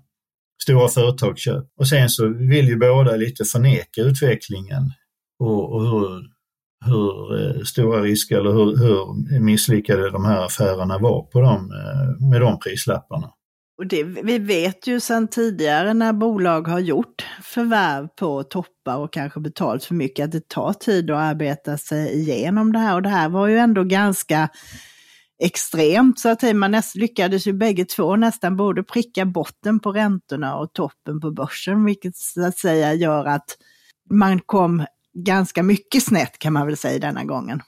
stora 0.64 0.88
företagsköp. 0.88 1.66
Och 1.78 1.88
sen 1.88 2.10
så 2.10 2.28
vill 2.28 2.68
ju 2.68 2.78
båda 2.78 3.16
lite 3.16 3.46
förneka 3.46 4.02
utvecklingen 4.02 4.92
och, 5.40 5.74
och 5.74 5.82
hur, 5.82 6.24
hur 6.86 7.40
eh, 7.40 7.64
stora 7.64 8.02
risker 8.02 8.40
eller 8.40 8.52
hur, 8.52 8.78
hur 8.78 9.40
misslyckade 9.40 10.10
de 10.10 10.26
här 10.26 10.46
affärerna 10.46 10.98
var 10.98 11.22
på 11.22 11.42
dem, 11.42 11.72
eh, 11.72 12.30
med 12.30 12.42
de 12.42 12.60
prislapparna. 12.60 13.32
Och 13.78 13.88
det, 13.88 14.04
vi 14.04 14.40
vet 14.40 14.88
ju 14.88 15.00
sedan 15.00 15.28
tidigare 15.28 15.94
när 15.94 16.14
bolag 16.14 16.68
har 16.68 16.80
gjort 16.80 17.26
förvärv 17.44 18.08
på 18.08 18.44
toppar 18.44 18.98
och 18.98 19.14
kanske 19.14 19.40
betalt 19.40 19.84
för 19.84 19.96
mycket 19.96 20.26
att 20.26 20.32
det 20.32 20.50
tar 20.50 20.74
tid 20.74 21.12
att 21.12 21.18
arbeta 21.18 21.78
sig 21.78 22.14
igenom 22.20 22.74
det 22.74 22.80
här. 22.80 22.96
Och 22.96 23.02
det 23.02 23.10
här 23.10 23.30
var 23.30 23.48
ju 23.48 23.58
ändå 23.58 23.84
ganska 23.84 24.50
extremt 25.44 26.20
så 26.20 26.30
att 26.30 26.56
man 26.56 26.72
näst, 26.72 26.96
lyckades 26.96 27.48
ju 27.48 27.54
bägge 27.54 27.86
två 27.86 28.16
nästan 28.16 28.58
både 28.58 28.84
pricka 28.84 29.26
botten 29.26 29.80
på 29.80 29.92
räntorna 29.92 30.56
och 30.56 30.74
toppen 30.74 31.20
på 31.20 31.32
börsen, 31.32 31.86
vilket 31.86 32.16
så 32.16 32.46
att 32.46 32.58
säga 32.58 32.94
gör 32.94 33.26
att 33.26 33.58
man 34.10 34.40
kom 34.40 34.86
ganska 35.26 35.64
mycket 35.64 36.04
snett 36.04 36.40
kan 36.40 36.54
man 36.54 36.68
väl 36.68 36.78
säga 36.78 37.00
denna 37.00 37.24
gången. 37.24 37.62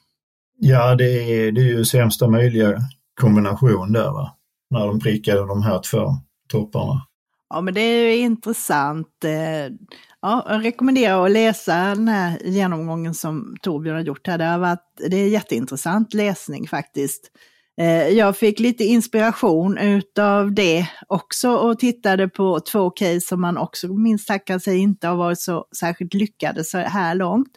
Ja, 0.59 0.95
det 0.95 1.05
är, 1.05 1.51
det 1.51 1.61
är 1.61 1.65
ju 1.65 1.85
sämsta 1.85 2.27
möjliga 2.27 2.79
kombination 3.21 3.91
där 3.91 4.11
va 4.11 4.35
när 4.69 4.87
de 4.87 4.99
prickade 4.99 5.39
de 5.39 5.63
här 5.63 5.81
två 5.91 6.15
topparna. 6.49 7.05
Ja, 7.49 7.61
men 7.61 7.73
det 7.73 7.81
är 7.81 8.17
intressant. 8.17 9.23
Eh, 9.23 9.75
ja, 10.21 10.45
jag 10.49 10.65
rekommenderar 10.65 11.25
att 11.25 11.31
läsa 11.31 11.75
den 11.75 12.07
här 12.07 12.39
genomgången 12.45 13.13
som 13.13 13.57
Torbjörn 13.61 13.95
har 13.95 14.03
gjort 14.03 14.27
här. 14.27 14.37
Det, 14.37 14.45
har 14.45 14.59
varit, 14.59 15.01
det 15.09 15.17
är 15.17 15.29
jätteintressant 15.29 16.13
läsning 16.13 16.67
faktiskt. 16.67 17.31
Eh, 17.79 18.07
jag 18.07 18.38
fick 18.38 18.59
lite 18.59 18.83
inspiration 18.83 19.77
utav 19.77 20.53
det 20.53 20.88
också 21.07 21.50
och 21.50 21.79
tittade 21.79 22.27
på 22.27 22.59
två 22.59 22.89
case 22.89 23.21
som 23.21 23.41
man 23.41 23.57
också 23.57 23.88
minst 23.88 24.27
sagt 24.27 24.48
kan 24.48 24.59
säga 24.59 24.77
inte 24.77 25.07
har 25.07 25.15
varit 25.15 25.39
så 25.39 25.65
särskilt 25.77 26.13
lyckade 26.13 26.63
så 26.63 26.77
här 26.77 27.15
långt. 27.15 27.51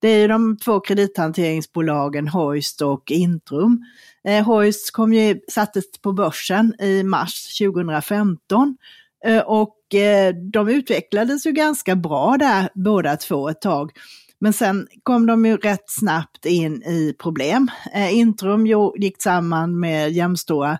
Det 0.00 0.08
är 0.08 0.28
de 0.28 0.56
två 0.56 0.80
kredithanteringsbolagen 0.80 2.28
Hoist 2.28 2.82
och 2.82 3.10
Intrum. 3.10 3.84
Eh, 4.24 4.44
Hoist 4.44 4.90
kom 4.92 5.12
ju, 5.12 5.40
sattes 5.48 5.84
på 6.02 6.12
börsen 6.12 6.74
i 6.80 7.02
mars 7.02 7.58
2015 7.58 8.76
eh, 9.24 9.40
och 9.40 9.94
eh, 9.94 10.34
de 10.34 10.68
utvecklades 10.68 11.46
ju 11.46 11.52
ganska 11.52 11.96
bra 11.96 12.36
där 12.36 12.68
båda 12.74 13.16
två 13.16 13.48
ett 13.48 13.60
tag. 13.60 13.92
Men 14.40 14.52
sen 14.52 14.88
kom 15.02 15.26
de 15.26 15.46
ju 15.46 15.56
rätt 15.56 15.90
snabbt 15.90 16.46
in 16.46 16.82
i 16.82 17.14
problem. 17.18 17.70
Eh, 17.94 18.18
Intrum 18.18 18.66
gick 18.96 19.22
samman 19.22 19.80
med 19.80 20.12
jämstora 20.12 20.78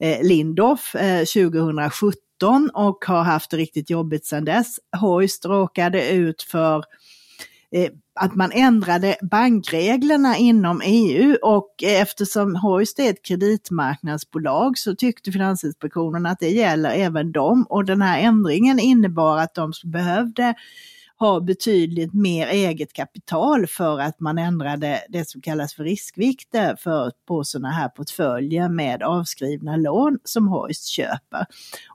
eh, 0.00 0.22
Lindorff 0.22 0.94
eh, 0.94 1.24
2017 1.24 2.70
och 2.74 3.04
har 3.04 3.22
haft 3.22 3.50
det 3.50 3.56
riktigt 3.56 3.90
jobbigt 3.90 4.26
sedan 4.26 4.44
dess. 4.44 4.76
Hoist 5.00 5.44
råkade 5.44 6.10
ut 6.10 6.42
för 6.42 6.84
Eh, 7.74 7.90
att 8.20 8.34
man 8.34 8.52
ändrade 8.52 9.16
bankreglerna 9.22 10.36
inom 10.36 10.82
EU 10.84 11.36
och 11.42 11.82
eftersom 11.82 12.56
Hoist 12.56 12.98
är 12.98 13.10
ett 13.10 13.24
kreditmarknadsbolag 13.24 14.78
så 14.78 14.94
tyckte 14.94 15.32
Finansinspektionen 15.32 16.26
att 16.26 16.38
det 16.38 16.50
gäller 16.50 16.90
även 16.90 17.32
dem 17.32 17.66
och 17.68 17.84
den 17.84 18.02
här 18.02 18.20
ändringen 18.20 18.78
innebar 18.78 19.38
att 19.38 19.54
de 19.54 19.72
behövde 19.84 20.54
ha 21.24 21.40
betydligt 21.40 22.14
mer 22.14 22.46
eget 22.46 22.92
kapital 22.92 23.66
för 23.66 24.00
att 24.00 24.20
man 24.20 24.38
ändrade 24.38 25.00
det 25.08 25.28
som 25.28 25.40
kallas 25.40 25.74
för 25.74 25.84
riskvikter 25.84 26.70
eh, 26.70 26.76
för, 26.76 27.12
på 27.28 27.44
sådana 27.44 27.70
här 27.70 27.88
portföljer 27.88 28.68
med 28.68 29.02
avskrivna 29.02 29.76
lån 29.76 30.18
som 30.24 30.48
Hoist 30.48 30.86
köper. 30.86 31.46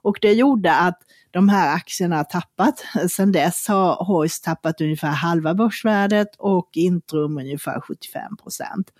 Och 0.02 0.18
det 0.20 0.32
gjorde 0.32 0.74
att 0.74 0.98
de 1.30 1.48
här 1.48 1.74
aktierna 1.74 2.16
har 2.16 2.24
tappat. 2.24 2.84
Sedan 3.10 3.32
dess 3.32 3.68
har 3.68 4.04
Hoist 4.04 4.44
tappat 4.44 4.80
ungefär 4.80 5.08
halva 5.08 5.54
börsvärdet 5.54 6.28
och 6.38 6.70
Intrum 6.74 7.38
ungefär 7.38 7.80
75 7.80 8.36
procent. 8.36 8.90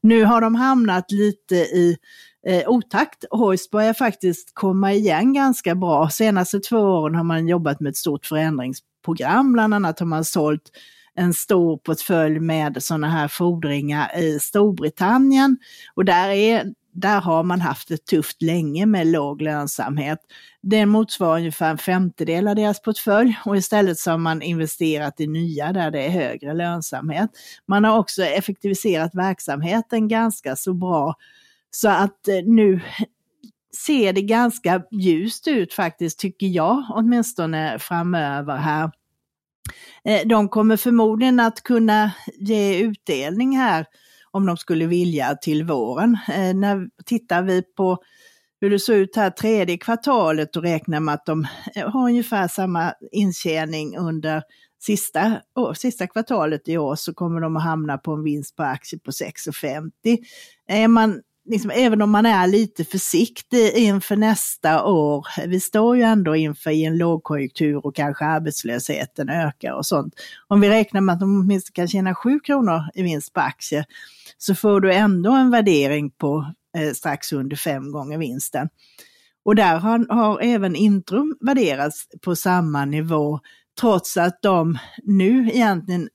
Nu 0.00 0.24
har 0.24 0.40
de 0.40 0.54
hamnat 0.54 1.10
lite 1.12 1.54
i 1.54 1.96
eh, 2.46 2.68
otakt. 2.68 3.24
Hoist 3.30 3.70
börjar 3.70 3.94
faktiskt 3.94 4.54
komma 4.54 4.92
igen 4.92 5.32
ganska 5.32 5.74
bra. 5.74 6.08
Senaste 6.10 6.60
två 6.60 6.78
åren 6.78 7.14
har 7.14 7.24
man 7.24 7.48
jobbat 7.48 7.80
med 7.80 7.90
ett 7.90 7.96
stort 7.96 8.26
program. 9.04 9.52
Bland 9.52 9.74
annat 9.74 10.00
har 10.00 10.06
man 10.06 10.24
sålt 10.24 10.70
en 11.14 11.34
stor 11.34 11.76
portfölj 11.76 12.40
med 12.40 12.82
sådana 12.82 13.10
här 13.10 13.28
fordringar 13.28 14.18
i 14.18 14.38
Storbritannien. 14.40 15.58
Och 15.94 16.04
där 16.04 16.28
är 16.28 16.72
där 16.92 17.20
har 17.20 17.42
man 17.42 17.60
haft 17.60 17.88
det 17.88 18.06
tufft 18.06 18.42
länge 18.42 18.86
med 18.86 19.06
låg 19.06 19.42
lönsamhet. 19.42 20.18
Det 20.62 20.86
motsvarar 20.86 21.38
ungefär 21.38 21.70
en 21.70 21.78
femtedel 21.78 22.48
av 22.48 22.56
deras 22.56 22.82
portfölj 22.82 23.38
och 23.44 23.56
istället 23.56 23.98
så 23.98 24.10
har 24.10 24.18
man 24.18 24.42
investerat 24.42 25.20
i 25.20 25.26
nya 25.26 25.72
där 25.72 25.90
det 25.90 26.02
är 26.02 26.10
högre 26.10 26.54
lönsamhet. 26.54 27.30
Man 27.66 27.84
har 27.84 27.98
också 27.98 28.22
effektiviserat 28.22 29.14
verksamheten 29.14 30.08
ganska 30.08 30.56
så 30.56 30.74
bra 30.74 31.14
så 31.70 31.88
att 31.88 32.28
eh, 32.28 32.44
nu 32.44 32.80
ser 33.76 34.12
det 34.12 34.22
ganska 34.22 34.82
ljust 34.90 35.48
ut 35.48 35.72
faktiskt, 35.72 36.18
tycker 36.18 36.46
jag, 36.46 36.84
åtminstone 36.90 37.78
framöver 37.78 38.56
här. 38.56 38.90
Eh, 40.04 40.26
de 40.26 40.48
kommer 40.48 40.76
förmodligen 40.76 41.40
att 41.40 41.62
kunna 41.62 42.12
ge 42.38 42.78
utdelning 42.78 43.56
här 43.56 43.86
om 44.30 44.46
de 44.46 44.56
skulle 44.56 44.86
vilja 44.86 45.34
till 45.34 45.64
våren. 45.64 46.18
Eh, 46.28 46.54
när 46.54 46.88
tittar 47.04 47.42
vi 47.42 47.62
på 47.62 47.98
hur 48.60 48.70
det 48.70 48.78
såg 48.78 48.96
ut 48.96 49.16
här 49.16 49.30
tredje 49.30 49.78
kvartalet 49.78 50.56
och 50.56 50.62
räknar 50.62 51.00
med 51.00 51.14
att 51.14 51.26
de 51.26 51.46
eh, 51.74 51.88
har 51.88 52.08
ungefär 52.08 52.48
samma 52.48 52.94
intjäning 53.12 53.96
under 53.96 54.42
sista, 54.80 55.40
oh, 55.54 55.72
sista 55.72 56.06
kvartalet 56.06 56.68
i 56.68 56.78
år 56.78 56.94
så 56.96 57.14
kommer 57.14 57.40
de 57.40 57.56
att 57.56 57.62
hamna 57.62 57.98
på 57.98 58.12
en 58.12 58.22
vinst 58.22 58.56
på 58.56 58.62
aktie 58.62 58.98
på 58.98 59.10
6,50. 59.10 60.18
Är 60.66 60.88
man 60.88 61.20
liksom, 61.44 61.70
även 61.70 62.02
om 62.02 62.10
man 62.10 62.26
är 62.26 62.46
lite 62.46 62.84
försiktig 62.84 63.72
inför 63.74 64.16
nästa 64.16 64.84
år, 64.84 65.26
vi 65.46 65.60
står 65.60 65.96
ju 65.96 66.02
ändå 66.02 66.36
inför 66.36 66.70
i 66.70 66.84
en 66.84 66.98
lågkonjunktur 66.98 67.86
och 67.86 67.96
kanske 67.96 68.24
arbetslösheten 68.24 69.28
ökar 69.28 69.72
och 69.72 69.86
sånt. 69.86 70.14
Om 70.48 70.60
vi 70.60 70.68
räknar 70.68 71.00
med 71.00 71.12
att 71.12 71.20
de 71.20 71.40
åtminstone 71.40 71.74
kan 71.74 71.88
tjäna 71.88 72.14
7 72.14 72.40
kronor 72.40 72.80
i 72.94 73.02
vinst 73.02 73.32
på 73.32 73.40
aktie, 73.40 73.84
så 74.38 74.54
får 74.54 74.80
du 74.80 74.92
ändå 74.92 75.32
en 75.32 75.50
värdering 75.50 76.10
på 76.10 76.54
eh, 76.76 76.92
strax 76.92 77.32
under 77.32 77.56
fem 77.56 77.92
gånger 77.92 78.18
vinsten. 78.18 78.68
Och 79.44 79.54
där 79.54 79.78
har, 79.78 80.14
har 80.14 80.40
även 80.40 80.76
Intrum 80.76 81.36
värderats 81.40 82.08
på 82.20 82.36
samma 82.36 82.84
nivå, 82.84 83.40
trots 83.80 84.16
att 84.16 84.42
de 84.42 84.78
nu 85.02 85.50
egentligen 85.52 86.08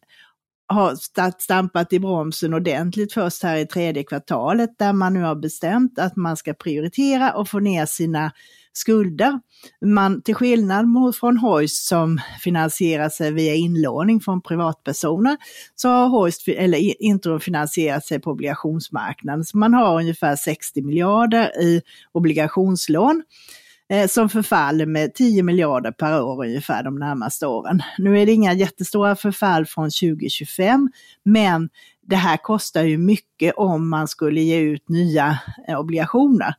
har 0.68 0.96
stampat 1.42 1.94
i 1.94 2.00
bromsen 2.00 2.54
ordentligt 2.54 3.14
först 3.14 3.44
här 3.44 3.58
i 3.58 3.66
tredje 3.66 4.04
kvartalet 4.04 4.70
där 4.80 4.94
man 4.94 5.14
nu 5.14 5.22
har 5.22 5.36
bestämt 5.36 6.00
att 6.00 6.16
man 6.16 6.38
ska 6.38 6.54
prioritera 6.54 7.34
och 7.34 7.50
få 7.50 7.60
ner 7.60 7.86
sina 7.86 8.32
skulder. 8.74 9.40
Man, 9.86 10.22
till 10.22 10.36
skillnad 10.36 10.86
från 11.20 11.38
Hoist 11.38 11.88
som 11.88 12.20
finansierar 12.42 13.10
sig 13.10 13.32
via 13.32 13.56
inlåning 13.56 14.22
från 14.22 14.42
privatpersoner, 14.42 15.38
så 15.76 15.90
har 15.90 16.08
Hoist, 16.08 16.48
eller 16.48 17.04
Intrum 17.04 17.40
finansierat 17.40 18.06
sig 18.06 18.20
på 18.20 18.32
obligationsmarknaden. 18.32 19.46
Så 19.46 19.58
man 19.58 19.74
har 19.74 20.00
ungefär 20.00 20.36
60 20.36 20.82
miljarder 20.82 21.62
i 21.62 21.82
obligationslån 22.12 23.16
eh, 23.16 23.65
Eh, 23.90 24.08
som 24.08 24.30
förfaller 24.30 24.86
med 24.86 25.14
10 25.14 25.44
miljarder 25.44 25.92
per 25.92 26.22
år 26.22 26.46
ungefär 26.46 26.84
de 26.84 26.96
närmaste 26.96 27.48
åren. 27.48 27.82
Nu 27.98 28.20
är 28.20 28.26
det 28.26 28.32
inga 28.32 28.54
jättestora 28.54 29.16
förfall 29.16 29.66
från 29.66 29.86
2025, 29.86 30.90
men 31.26 31.70
det 32.08 32.16
här 32.16 32.38
kostar 32.38 32.84
ju 32.84 32.98
mycket 32.98 33.54
om 33.58 33.90
man 33.90 34.08
skulle 34.08 34.42
ge 34.42 34.58
ut 34.58 34.90
nya 34.90 35.40
eh, 35.68 35.80
obligationer. 35.80 36.54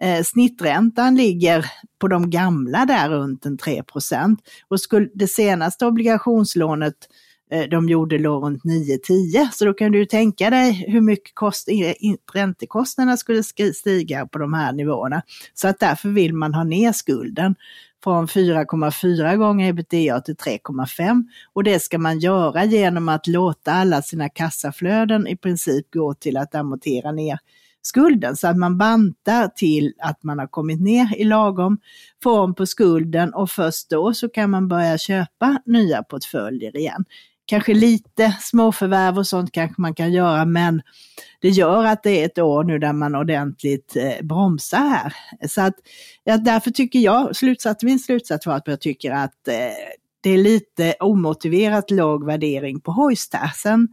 Eh, 0.00 0.22
snitträntan 0.22 1.16
ligger 1.16 1.66
på 2.00 2.08
de 2.08 2.30
gamla 2.30 2.86
där 2.86 3.08
runt 3.08 3.46
en 3.46 3.58
3% 3.58 4.36
och 4.68 4.80
skulle 4.80 5.08
det 5.14 5.28
senaste 5.28 5.86
obligationslånet 5.86 6.94
Eh, 7.50 7.68
de 7.68 7.88
gjorde 7.88 8.18
låg 8.18 8.44
runt 8.44 8.64
9-10. 8.64 9.48
Så 9.52 9.64
då 9.64 9.74
kan 9.74 9.92
du 9.92 10.06
tänka 10.06 10.50
dig 10.50 10.72
hur 10.88 11.00
mycket 11.00 11.34
kost, 11.34 11.68
räntekostnaderna 12.34 13.16
skulle 13.16 13.42
stiga 13.74 14.26
på 14.26 14.38
de 14.38 14.54
här 14.54 14.72
nivåerna. 14.72 15.22
Så 15.54 15.68
att 15.68 15.78
därför 15.78 16.08
vill 16.08 16.34
man 16.34 16.54
ha 16.54 16.64
ner 16.64 16.92
skulden 16.92 17.54
från 18.04 18.26
4,4 18.26 19.36
gånger 19.36 19.68
ebitda 19.68 20.20
till 20.20 20.36
3,5 20.36 21.24
och 21.52 21.64
det 21.64 21.80
ska 21.80 21.98
man 21.98 22.18
göra 22.18 22.64
genom 22.64 23.08
att 23.08 23.26
låta 23.26 23.72
alla 23.72 24.02
sina 24.02 24.28
kassaflöden 24.28 25.26
i 25.26 25.36
princip 25.36 25.94
gå 25.94 26.14
till 26.14 26.36
att 26.36 26.54
amortera 26.54 27.12
ner 27.12 27.38
skulden 27.82 28.36
så 28.36 28.48
att 28.48 28.56
man 28.56 28.78
bantar 28.78 29.48
till 29.48 29.94
att 29.98 30.22
man 30.22 30.38
har 30.38 30.46
kommit 30.46 30.80
ner 30.80 31.16
i 31.16 31.24
lagom 31.24 31.78
form 32.22 32.54
på 32.54 32.66
skulden 32.66 33.34
och 33.34 33.50
först 33.50 33.90
då 33.90 34.14
så 34.14 34.28
kan 34.28 34.50
man 34.50 34.68
börja 34.68 34.98
köpa 34.98 35.62
nya 35.66 36.02
portföljer 36.02 36.76
igen. 36.76 37.04
Kanske 37.48 37.74
lite 37.74 38.36
småförvärv 38.40 39.18
och 39.18 39.26
sånt 39.26 39.52
kanske 39.52 39.80
man 39.80 39.94
kan 39.94 40.12
göra 40.12 40.44
men 40.44 40.82
det 41.40 41.48
gör 41.48 41.84
att 41.84 42.02
det 42.02 42.10
är 42.10 42.26
ett 42.26 42.38
år 42.38 42.64
nu 42.64 42.78
där 42.78 42.92
man 42.92 43.14
ordentligt 43.14 43.96
eh, 43.96 44.26
bromsar 44.26 44.78
här. 44.78 45.14
Så 45.48 45.60
att, 45.60 45.74
ja, 46.24 46.36
därför 46.36 46.70
tycker 46.70 46.98
jag, 46.98 47.36
slutsats, 47.36 47.84
min 47.84 47.98
slutsats 47.98 48.46
var 48.46 48.54
att 48.54 48.66
jag 48.66 48.80
tycker 48.80 49.12
att 49.12 49.48
eh, 49.48 49.54
det 50.20 50.30
är 50.30 50.38
lite 50.38 50.94
omotiverat 51.00 51.90
låg 51.90 52.26
värdering 52.26 52.80
på 52.80 52.92
Hoist 52.92 53.34
här. 53.34 53.52
Sen 53.54 53.88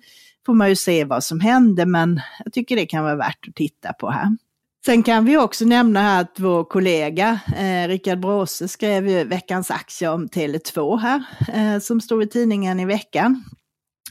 får 0.45 0.53
man 0.53 0.69
ju 0.69 0.75
se 0.75 1.03
vad 1.03 1.23
som 1.23 1.39
händer 1.39 1.85
men 1.85 2.21
jag 2.43 2.53
tycker 2.53 2.75
det 2.75 2.85
kan 2.85 3.03
vara 3.03 3.15
värt 3.15 3.47
att 3.47 3.55
titta 3.55 3.93
på 3.93 4.09
här. 4.09 4.37
Sen 4.85 5.03
kan 5.03 5.25
vi 5.25 5.37
också 5.37 5.65
nämna 5.65 6.01
här 6.01 6.21
att 6.21 6.39
vår 6.39 6.63
kollega 6.63 7.39
eh, 7.57 7.87
Rickard 7.87 8.19
Bråse 8.19 8.67
skrev 8.67 9.07
ju 9.07 9.23
veckans 9.23 9.71
aktie 9.71 10.09
om 10.09 10.27
Tele2 10.27 10.97
här, 10.97 11.23
eh, 11.53 11.79
som 11.79 12.01
stod 12.01 12.23
i 12.23 12.27
tidningen 12.27 12.79
i 12.79 12.85
veckan. 12.85 13.43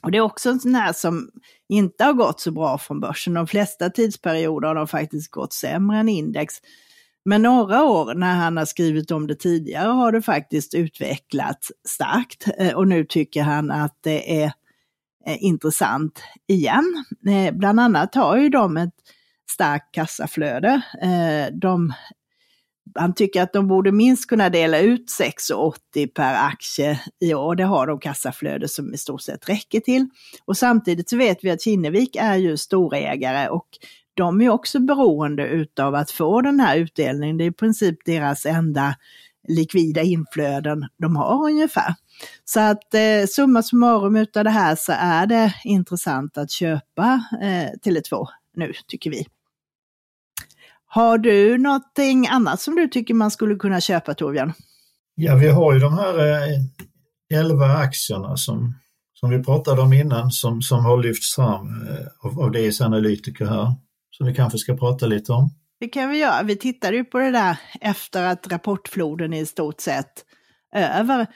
Och 0.03 0.11
det 0.11 0.19
är 0.19 0.23
också 0.23 0.51
en 0.51 0.61
sån 0.61 0.75
här 0.75 0.93
som 0.93 1.31
inte 1.69 2.05
har 2.05 2.13
gått 2.13 2.41
så 2.41 2.51
bra 2.51 2.79
från 2.79 3.01
börsen. 3.01 3.35
De 3.35 3.47
flesta 3.47 3.91
tidsperioder 3.91 4.69
har 4.69 4.75
de 4.75 4.89
faktiskt 4.89 5.31
gått 5.31 5.53
sämre 5.53 5.99
än 5.99 6.09
index. 6.09 6.55
Men 7.25 7.43
några 7.43 7.85
år 7.85 8.15
när 8.15 8.35
han 8.35 8.57
har 8.57 8.65
skrivit 8.65 9.11
om 9.11 9.27
det 9.27 9.35
tidigare 9.35 9.89
har 9.89 10.13
det 10.13 10.23
faktiskt 10.23 10.75
utvecklats 10.75 11.73
starkt 11.89 12.49
eh, 12.59 12.75
och 12.75 12.89
nu 12.89 13.05
tycker 13.05 13.43
han 13.43 13.71
att 13.71 13.99
det 14.01 14.43
är 14.43 14.53
eh, 15.27 15.45
intressant 15.45 16.23
igen. 16.49 17.05
Eh, 17.29 17.55
bland 17.55 17.81
annat 17.81 18.15
har 18.15 18.37
ju 18.37 18.49
de 18.49 18.77
ett 18.77 18.95
starkt 19.51 19.95
kassaflöde. 19.95 20.83
Eh, 21.03 21.55
de 21.55 21.93
han 22.95 23.15
tycker 23.15 23.43
att 23.43 23.53
de 23.53 23.69
borde 23.69 23.93
minst 23.93 24.29
kunna 24.29 24.51
dela 24.51 24.79
ut 24.79 25.11
6,80 25.21 26.07
per 26.07 26.35
aktie 26.35 27.01
i 27.21 27.35
år. 27.35 27.55
Det 27.55 27.65
har 27.65 27.87
de 27.87 28.01
kassaflöde 28.01 28.69
som 28.69 28.95
i 28.95 28.99
stort 28.99 29.23
sett 29.23 29.49
räcker 29.49 29.81
till. 29.81 30.09
Och 30.45 30.57
samtidigt 30.57 31.11
så 31.11 31.17
vet 31.17 31.45
vi 31.45 31.51
att 31.51 31.63
Kinnevik 31.63 32.17
är 32.17 32.37
ju 32.37 32.57
storägare 32.57 33.49
och 33.49 33.69
de 34.15 34.41
är 34.41 34.49
också 34.49 34.81
beroende 34.81 35.47
utav 35.47 35.95
att 35.95 36.11
få 36.11 36.41
den 36.41 36.61
här 36.61 36.77
utdelningen. 36.77 37.39
Det 37.39 37.45
är 37.45 37.49
i 37.49 37.53
princip 37.53 38.05
deras 38.05 38.47
enda 38.47 38.95
likvida 39.49 40.03
inflöden 40.03 40.89
de 40.97 41.17
har 41.17 41.45
ungefär. 41.45 41.95
Så 42.45 42.61
att 42.61 42.95
eh, 42.95 43.27
summa 43.29 43.63
summarum 43.63 44.17
utav 44.17 44.45
det 44.45 44.51
här 44.51 44.77
så 44.77 44.93
är 44.97 45.27
det 45.27 45.55
intressant 45.65 46.39
att 46.39 46.51
köpa 46.51 47.25
eh, 47.43 47.71
Tele2 47.85 48.27
nu 48.57 48.73
tycker 48.87 49.11
vi. 49.11 49.27
Har 50.95 51.19
du 51.19 51.59
någonting 51.59 52.27
annat 52.27 52.61
som 52.61 52.77
du 52.77 52.89
tycker 52.89 53.15
man 53.15 53.31
skulle 53.31 53.57
kunna 53.57 53.81
köpa 53.81 54.15
Torbjörn? 54.15 54.53
Ja, 55.15 55.35
vi 55.35 55.49
har 55.49 55.73
ju 55.73 55.79
de 55.79 55.95
här 55.95 56.19
eh, 56.19 57.41
11 57.41 57.67
aktierna 57.67 58.37
som, 58.37 58.75
som 59.15 59.31
vi 59.31 59.43
pratade 59.43 59.83
om 59.83 59.93
innan 59.93 60.31
som, 60.31 60.63
som 60.63 60.85
har 60.85 61.03
lyfts 61.03 61.35
fram 61.35 61.67
eh, 61.67 62.07
av, 62.31 62.41
av 62.41 62.53
DS 62.53 62.81
analytiker 62.81 63.45
här, 63.45 63.75
som 64.11 64.27
vi 64.27 64.35
kanske 64.35 64.59
ska 64.59 64.77
prata 64.77 65.07
lite 65.07 65.33
om. 65.33 65.51
Det 65.81 65.89
kan 65.89 66.11
vi 66.11 66.19
göra. 66.19 66.43
Vi 66.43 66.57
tittade 66.57 66.97
ju 66.97 67.05
på 67.05 67.19
det 67.19 67.31
där 67.31 67.59
efter 67.81 68.23
att 68.23 68.53
rapportfloden 68.53 69.33
i 69.33 69.47
stort 69.47 69.81
sett 69.81 70.25
över 70.75 71.27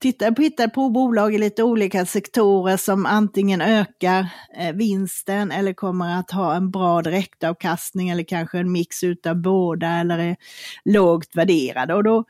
tittar 0.00 0.30
på, 0.30 0.70
på 0.74 0.90
bolag 0.90 1.34
i 1.34 1.38
lite 1.38 1.62
olika 1.62 2.06
sektorer 2.06 2.76
som 2.76 3.06
antingen 3.06 3.60
ökar 3.60 4.28
eh, 4.58 4.72
vinsten 4.72 5.50
eller 5.50 5.72
kommer 5.72 6.18
att 6.18 6.30
ha 6.30 6.54
en 6.54 6.70
bra 6.70 7.02
direktavkastning 7.02 8.08
eller 8.08 8.22
kanske 8.22 8.58
en 8.58 8.72
mix 8.72 9.04
utav 9.04 9.36
båda 9.36 9.88
eller 9.88 10.18
är 10.18 10.36
lågt 10.84 11.36
värderade. 11.36 11.94
Och 11.94 12.04
då 12.04 12.24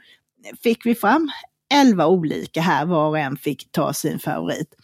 fick 0.62 0.87
vi 0.87 0.94
fram 0.94 1.31
11 1.74 2.07
olika 2.07 2.61
här, 2.61 2.87
var 2.87 3.09
och 3.09 3.18
en 3.18 3.37
fick 3.37 3.72
ta 3.72 3.92
sin 3.92 4.18
favorit. 4.18 4.74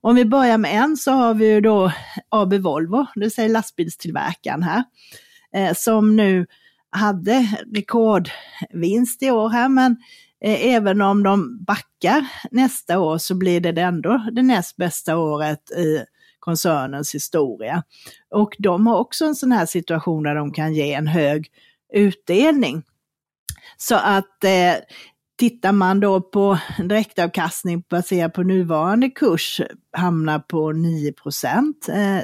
Om 0.00 0.14
vi 0.14 0.24
börjar 0.24 0.58
med 0.58 0.74
en 0.74 0.96
så 0.96 1.10
har 1.10 1.34
vi 1.34 1.46
ju 1.46 1.60
då 1.60 1.92
AB 2.28 2.54
Volvo, 2.54 3.06
det 3.14 3.20
vill 3.20 3.30
säga 3.30 3.48
lastbilstillverkaren 3.48 4.62
här, 4.62 4.84
eh, 5.54 5.74
som 5.74 6.16
nu 6.16 6.46
hade 6.90 7.58
rekordvinst 7.74 9.22
i 9.22 9.30
år 9.30 9.48
här, 9.48 9.68
men 9.68 9.96
Eh, 10.44 10.74
även 10.74 11.00
om 11.00 11.22
de 11.22 11.64
backar 11.64 12.26
nästa 12.50 12.98
år 12.98 13.18
så 13.18 13.34
blir 13.34 13.60
det 13.60 13.82
ändå 13.82 14.22
det 14.32 14.42
näst 14.42 14.76
bästa 14.76 15.16
året 15.16 15.70
i 15.70 16.04
koncernens 16.38 17.14
historia. 17.14 17.82
Och 18.30 18.56
de 18.58 18.86
har 18.86 18.98
också 18.98 19.24
en 19.24 19.34
sån 19.34 19.52
här 19.52 19.66
situation 19.66 20.22
där 20.22 20.34
de 20.34 20.52
kan 20.52 20.74
ge 20.74 20.92
en 20.92 21.06
hög 21.06 21.50
utdelning. 21.92 22.82
Så 23.76 23.94
att 23.94 24.44
eh, 24.44 24.74
tittar 25.38 25.72
man 25.72 26.00
då 26.00 26.20
på 26.20 26.58
direktavkastning 26.78 27.84
baserat 27.90 28.32
på 28.32 28.42
nuvarande 28.42 29.10
kurs 29.10 29.60
hamnar 29.92 30.38
på 30.38 30.72
9 30.72 31.12
eh, 31.88 32.20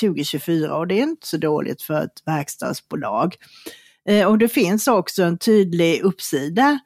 2024 0.00 0.76
och 0.76 0.86
det 0.86 0.98
är 0.98 1.02
inte 1.02 1.26
så 1.26 1.36
dåligt 1.36 1.82
för 1.82 2.04
ett 2.04 2.22
verkstadsbolag. 2.26 3.34
Eh, 4.08 4.28
och 4.28 4.38
det 4.38 4.48
finns 4.48 4.88
också 4.88 5.22
en 5.22 5.38
tydlig 5.38 6.00
uppsida 6.02 6.78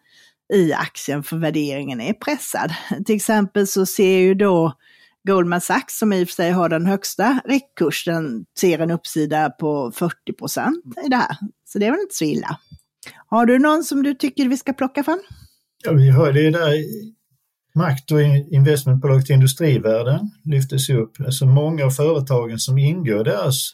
i 0.52 0.72
aktien 0.72 1.22
för 1.22 1.36
värderingen 1.36 2.00
är 2.00 2.12
pressad. 2.12 2.72
Till 3.06 3.16
exempel 3.16 3.66
så 3.66 3.86
ser 3.86 4.18
ju 4.18 4.34
då 4.34 4.72
Goldman 5.26 5.60
Sachs, 5.60 5.98
som 5.98 6.12
i 6.12 6.24
och 6.24 6.28
för 6.28 6.34
sig 6.34 6.50
har 6.50 6.68
den 6.68 6.86
högsta 6.86 7.40
riktkursen, 7.44 8.44
ser 8.58 8.78
en 8.78 8.90
uppsida 8.90 9.50
på 9.50 9.92
40 9.94 10.32
procent 10.38 10.84
i 11.06 11.08
det 11.08 11.16
här. 11.16 11.36
Så 11.64 11.78
det 11.78 11.86
är 11.86 11.90
väl 11.90 12.00
inte 12.00 12.14
så 12.14 12.24
illa. 12.24 12.58
Har 13.26 13.46
du 13.46 13.58
någon 13.58 13.84
som 13.84 14.02
du 14.02 14.14
tycker 14.14 14.48
vi 14.48 14.56
ska 14.56 14.72
plocka 14.72 15.04
fram? 15.04 15.20
Ja, 15.84 15.92
vi 15.92 16.10
har 16.10 16.32
det 16.32 16.50
där 16.50 16.74
makt 17.74 18.12
och 18.12 18.22
investmentbolag 18.50 19.26
till 19.26 19.34
industrivärden 19.34 20.30
lyftes 20.44 20.90
upp. 20.90 21.20
Alltså 21.20 21.46
många 21.46 21.84
av 21.84 21.90
företagen 21.90 22.58
som 22.58 22.78
ingår 22.78 23.20
i 23.20 23.24
deras 23.24 23.70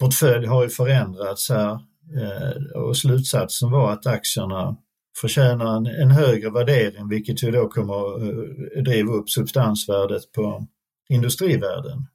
portfölj 0.00 0.46
har 0.46 0.62
ju 0.62 0.68
förändrats 0.68 1.50
här 1.50 1.72
eh, 2.16 2.80
och 2.80 2.96
slutsatsen 2.96 3.70
var 3.70 3.92
att 3.92 4.06
aktierna 4.06 4.76
förtjänar 5.20 5.76
en, 5.76 5.86
en 5.86 6.10
högre 6.10 6.50
värdering 6.50 7.08
vilket 7.08 7.42
ju 7.42 7.50
då 7.50 7.68
kommer 7.68 7.94
att 7.94 8.84
driva 8.84 9.12
upp 9.12 9.30
substansvärdet 9.30 10.32
på 10.32 10.66
industrivärden. 11.08 12.06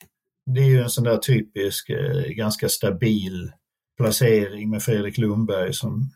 Det 0.46 0.62
är 0.62 0.66
ju 0.66 0.82
en 0.82 0.90
sån 0.90 1.04
där 1.04 1.18
typisk, 1.18 1.90
eh, 1.90 2.24
ganska 2.28 2.70
stabil 2.70 3.52
placering 3.98 4.70
med 4.70 4.84
Fredrik 4.84 5.18
Lundberg 5.18 5.74
som 5.74 6.10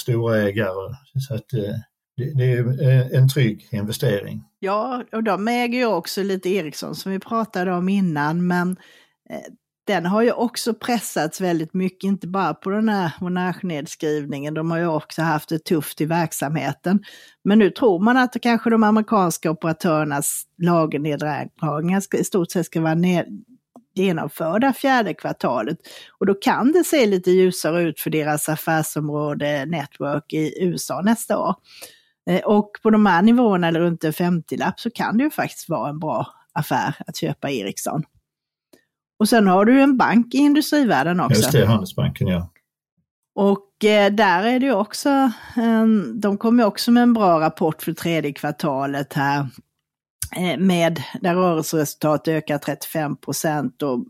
storägare. 0.00 0.94
Så 1.28 1.34
att, 1.34 1.52
eh, 1.52 1.74
det, 2.16 2.34
det 2.34 2.52
är 2.84 3.14
en 3.14 3.28
trygg 3.28 3.68
investering. 3.72 4.44
Ja, 4.58 5.04
och 5.12 5.22
de 5.22 5.48
äger 5.48 5.78
ju 5.78 5.86
också 5.86 6.22
lite 6.22 6.48
Ericsson 6.48 6.94
som 6.94 7.12
vi 7.12 7.18
pratade 7.18 7.72
om 7.72 7.88
innan, 7.88 8.46
men 8.46 8.76
den 9.84 10.06
har 10.06 10.22
ju 10.22 10.32
också 10.32 10.74
pressats 10.74 11.40
väldigt 11.40 11.74
mycket, 11.74 12.04
inte 12.04 12.26
bara 12.26 12.54
på 12.54 12.70
den 12.70 12.88
här 12.88 13.12
monarknedskrivningen, 13.20 14.54
de 14.54 14.70
har 14.70 14.78
ju 14.78 14.86
också 14.86 15.22
haft 15.22 15.48
det 15.48 15.64
tufft 15.64 16.00
i 16.00 16.04
verksamheten. 16.04 17.04
Men 17.44 17.58
nu 17.58 17.70
tror 17.70 17.98
man 17.98 18.16
att 18.16 18.36
kanske 18.42 18.70
de 18.70 18.82
amerikanska 18.82 19.50
operatörernas 19.50 20.42
lagerneddragningar 20.58 22.02
i 22.14 22.24
stort 22.24 22.50
sett 22.50 22.66
ska 22.66 22.80
vara 22.80 22.94
ned, 22.94 23.26
genomförda 23.94 24.72
fjärde 24.72 25.14
kvartalet. 25.14 25.78
Och 26.18 26.26
då 26.26 26.34
kan 26.34 26.72
det 26.72 26.84
se 26.84 27.06
lite 27.06 27.30
ljusare 27.30 27.82
ut 27.82 28.00
för 28.00 28.10
deras 28.10 28.48
affärsområde 28.48 29.66
Network 29.66 30.32
i 30.32 30.64
USA 30.64 31.00
nästa 31.00 31.38
år. 31.38 31.54
Eh, 32.30 32.40
och 32.40 32.70
på 32.82 32.90
de 32.90 33.06
här 33.06 33.22
nivåerna, 33.22 33.68
eller 33.68 33.80
runt 33.80 34.04
en 34.04 34.12
50-lapp, 34.12 34.80
så 34.80 34.90
kan 34.90 35.18
det 35.18 35.24
ju 35.24 35.30
faktiskt 35.30 35.68
vara 35.68 35.90
en 35.90 35.98
bra 35.98 36.26
affär 36.52 36.94
att 37.06 37.16
köpa 37.16 37.50
Ericsson. 37.50 38.02
Och 39.22 39.28
sen 39.28 39.46
har 39.46 39.64
du 39.64 39.82
en 39.82 39.96
bank 39.96 40.34
i 40.34 40.38
industrivärlden 40.38 41.20
också. 41.20 41.40
Just 41.40 41.52
det, 41.52 41.66
Handelsbanken 41.66 42.28
ja. 42.28 42.48
Och 43.34 43.84
eh, 43.84 44.12
där 44.12 44.44
är 44.44 44.60
det 44.60 44.66
ju 44.66 44.72
också, 44.72 45.30
de 46.14 46.38
kommer 46.38 46.64
också 46.64 46.90
med 46.90 47.02
en 47.02 47.12
bra 47.12 47.40
rapport 47.40 47.82
för 47.82 47.92
tredje 47.92 48.32
kvartalet 48.32 49.12
här. 49.12 49.46
Eh, 50.36 50.58
med 50.58 51.02
där 51.20 51.34
rörelseresultat 51.34 52.28
ökar 52.28 52.58
35 52.58 53.16
procent 53.16 53.82
och 53.82 54.04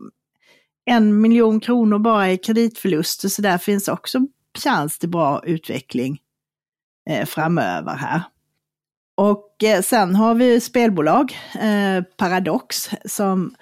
en 0.85 1.21
miljon 1.21 1.59
kronor 1.59 1.99
bara 1.99 2.31
i 2.31 2.37
kreditförluster. 2.37 3.29
Så 3.29 3.41
där 3.41 3.57
finns 3.57 3.87
också 3.87 4.19
chans 4.63 4.99
till 4.99 5.09
bra 5.09 5.41
utveckling 5.45 6.19
eh, 7.09 7.25
framöver 7.25 7.95
här. 7.95 8.21
Och 9.17 9.49
sen 9.83 10.15
har 10.15 10.35
vi 10.35 10.61
spelbolag, 10.61 11.37
Paradox, 12.17 12.89
som 13.05 13.55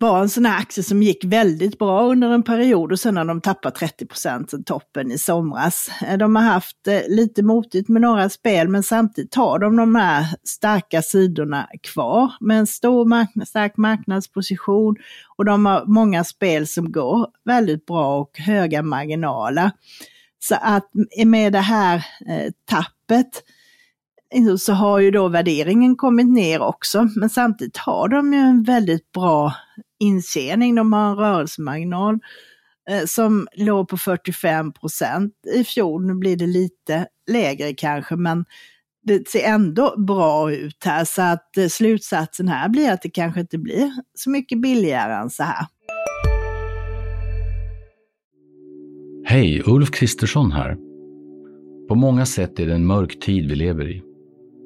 var 0.00 0.20
en 0.20 0.28
sån 0.28 0.46
här 0.46 0.58
aktie 0.58 0.84
som 0.84 1.02
gick 1.02 1.24
väldigt 1.24 1.78
bra 1.78 2.10
under 2.10 2.30
en 2.30 2.42
period 2.42 2.92
och 2.92 3.00
sen 3.00 3.16
har 3.16 3.24
de 3.24 3.40
tappat 3.40 3.74
30 3.74 4.06
procent 4.06 4.50
sen 4.50 4.64
toppen 4.64 5.12
i 5.12 5.18
somras. 5.18 5.90
Eh, 6.06 6.18
de 6.18 6.36
har 6.36 6.42
haft 6.42 6.88
eh, 6.88 7.00
lite 7.08 7.42
motigt 7.42 7.88
med 7.88 8.02
några 8.02 8.28
spel 8.28 8.68
men 8.68 8.82
samtidigt 8.82 9.34
har 9.34 9.58
de 9.58 9.76
de 9.76 9.94
här 9.94 10.26
starka 10.44 11.02
sidorna 11.02 11.68
kvar 11.82 12.32
med 12.40 12.58
en 12.58 12.66
stor 12.66 13.04
marknad, 13.04 13.48
stark 13.48 13.76
marknadsposition 13.76 14.96
och 15.36 15.44
de 15.44 15.66
har 15.66 15.84
många 15.86 16.24
spel 16.24 16.66
som 16.66 16.92
går 16.92 17.26
väldigt 17.44 17.86
bra 17.86 18.20
och 18.20 18.38
höga 18.38 18.82
marginaler. 18.82 19.70
Så 20.38 20.54
att 20.60 20.90
med 21.26 21.52
det 21.52 21.58
här 21.58 21.96
eh, 22.28 22.52
tappet 22.64 23.42
så 24.58 24.72
har 24.72 24.98
ju 24.98 25.10
då 25.10 25.28
värderingen 25.28 25.96
kommit 25.96 26.28
ner 26.28 26.60
också, 26.60 27.08
men 27.16 27.30
samtidigt 27.30 27.76
har 27.76 28.08
de 28.08 28.32
ju 28.32 28.38
en 28.38 28.62
väldigt 28.62 29.12
bra 29.12 29.54
intjäning. 30.00 30.74
De 30.74 30.92
har 30.92 31.10
en 31.10 31.16
rörelsemarginal 31.16 32.18
eh, 32.90 33.04
som 33.06 33.48
låg 33.56 33.88
på 33.88 33.96
45 33.96 34.72
procent 34.72 35.32
i 35.54 35.64
fjol. 35.64 36.06
Nu 36.06 36.14
blir 36.14 36.36
det 36.36 36.46
lite 36.46 37.06
lägre 37.30 37.74
kanske, 37.74 38.16
men 38.16 38.44
det 39.02 39.28
ser 39.28 39.44
ändå 39.44 39.94
bra 39.98 40.52
ut 40.52 40.84
här. 40.84 41.04
Så 41.04 41.22
att 41.22 41.56
eh, 41.56 41.66
slutsatsen 41.66 42.48
här 42.48 42.68
blir 42.68 42.90
att 42.90 43.02
det 43.02 43.10
kanske 43.10 43.40
inte 43.40 43.58
blir 43.58 43.92
så 44.14 44.30
mycket 44.30 44.60
billigare 44.60 45.14
än 45.14 45.30
så 45.30 45.42
här. 45.42 45.66
Hej, 49.24 49.62
Ulf 49.66 49.90
Kristersson 49.90 50.52
här. 50.52 50.76
På 51.88 51.94
många 51.94 52.26
sätt 52.26 52.58
är 52.58 52.66
det 52.66 52.74
en 52.74 52.86
mörk 52.86 53.20
tid 53.20 53.48
vi 53.48 53.54
lever 53.54 53.90
i. 53.90 54.09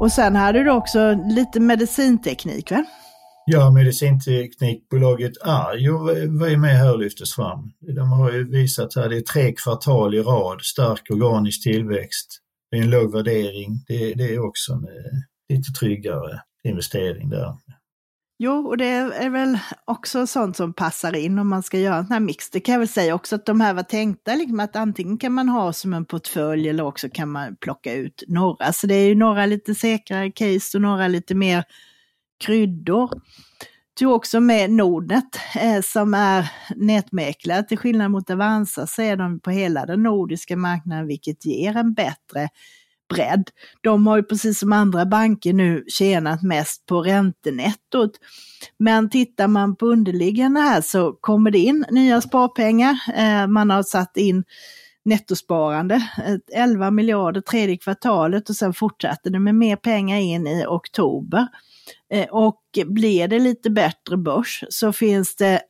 Och 0.00 0.12
sen 0.12 0.36
hade 0.36 0.64
du 0.64 0.70
också 0.70 1.14
lite 1.28 1.60
medicinteknik 1.60 2.70
va? 2.70 2.84
Ja, 3.46 3.70
medicinteknikbolaget 3.70 5.32
Arjo 5.42 5.98
var 6.38 6.48
ju 6.48 6.56
med 6.56 6.76
här 6.76 6.92
och 6.92 6.98
lyftes 6.98 7.34
fram. 7.34 7.72
De 7.96 8.10
har 8.12 8.32
ju 8.32 8.50
visat 8.50 8.96
här, 8.96 9.08
det 9.08 9.16
är 9.16 9.20
tre 9.20 9.52
kvartal 9.52 10.14
i 10.14 10.22
rad, 10.22 10.60
stark 10.62 11.10
organisk 11.10 11.62
tillväxt. 11.62 12.38
Det 12.70 12.76
är 12.76 12.82
en 12.82 12.90
låg 12.90 13.12
värdering. 13.12 13.84
Det, 13.88 14.14
det 14.14 14.34
är 14.34 14.46
också 14.46 14.72
en 14.72 14.84
eh, 14.84 15.56
lite 15.56 15.72
tryggare 15.72 16.40
investering 16.64 17.28
där. 17.28 17.54
Jo, 18.42 18.66
och 18.66 18.76
det 18.76 18.86
är 18.86 19.30
väl 19.30 19.58
också 19.84 20.26
sånt 20.26 20.56
som 20.56 20.72
passar 20.72 21.16
in 21.16 21.38
om 21.38 21.48
man 21.48 21.62
ska 21.62 21.78
göra 21.78 21.96
en 21.96 22.06
sån 22.06 22.12
här 22.12 22.20
mix. 22.20 22.50
Det 22.50 22.60
kan 22.60 22.72
jag 22.72 22.78
väl 22.78 22.88
säga 22.88 23.14
också 23.14 23.34
att 23.34 23.46
de 23.46 23.60
här 23.60 23.74
var 23.74 23.82
tänkta 23.82 24.34
liksom 24.34 24.60
att 24.60 24.76
antingen 24.76 25.18
kan 25.18 25.32
man 25.32 25.48
ha 25.48 25.72
som 25.72 25.94
en 25.94 26.04
portfölj 26.04 26.68
eller 26.68 26.84
också 26.84 27.08
kan 27.08 27.30
man 27.30 27.56
plocka 27.56 27.94
ut 27.94 28.22
några. 28.28 28.72
Så 28.72 28.86
det 28.86 28.94
är 28.94 29.08
ju 29.08 29.14
några 29.14 29.46
lite 29.46 29.74
säkrare 29.74 30.30
case 30.30 30.78
och 30.78 30.82
några 30.82 31.08
lite 31.08 31.34
mer 31.34 31.64
kryddor. 32.44 33.10
Tog 33.98 34.12
också 34.12 34.40
med 34.40 34.70
Nordnet 34.70 35.40
eh, 35.60 35.80
som 35.82 36.14
är 36.14 36.50
nätmäklare. 36.76 37.62
Till 37.62 37.78
skillnad 37.78 38.10
mot 38.10 38.30
Avanza 38.30 38.86
så 38.86 39.02
är 39.02 39.16
de 39.16 39.40
på 39.40 39.50
hela 39.50 39.86
den 39.86 40.02
nordiska 40.02 40.56
marknaden 40.56 41.06
vilket 41.06 41.44
ger 41.44 41.76
en 41.76 41.94
bättre 41.94 42.48
bredd. 43.10 43.50
De 43.80 44.06
har 44.06 44.16
ju 44.16 44.22
precis 44.22 44.58
som 44.58 44.72
andra 44.72 45.06
banker 45.06 45.52
nu 45.52 45.84
tjänat 45.88 46.42
mest 46.42 46.86
på 46.86 47.02
räntenettot. 47.02 48.10
Men 48.78 49.10
tittar 49.10 49.48
man 49.48 49.76
på 49.76 49.86
underliggande 49.86 50.60
här 50.60 50.80
så 50.80 51.12
kommer 51.12 51.50
det 51.50 51.58
in 51.58 51.84
nya 51.90 52.20
sparpengar. 52.20 52.98
Eh, 53.16 53.46
man 53.46 53.70
har 53.70 53.82
satt 53.82 54.16
in 54.16 54.44
nettosparande, 55.04 55.94
eh, 55.94 56.62
11 56.62 56.90
miljarder 56.90 57.40
tredje 57.40 57.76
kvartalet 57.76 58.48
och 58.48 58.56
sen 58.56 58.74
fortsatte 58.74 59.30
det 59.30 59.38
med 59.38 59.54
mer 59.54 59.76
pengar 59.76 60.18
in 60.18 60.46
i 60.46 60.64
oktober. 60.68 61.46
Eh, 62.12 62.28
och 62.30 62.60
blir 62.86 63.28
det 63.28 63.38
lite 63.38 63.70
bättre 63.70 64.16
börs 64.16 64.64
så 64.68 64.92
finns 64.92 65.36
det 65.36 65.60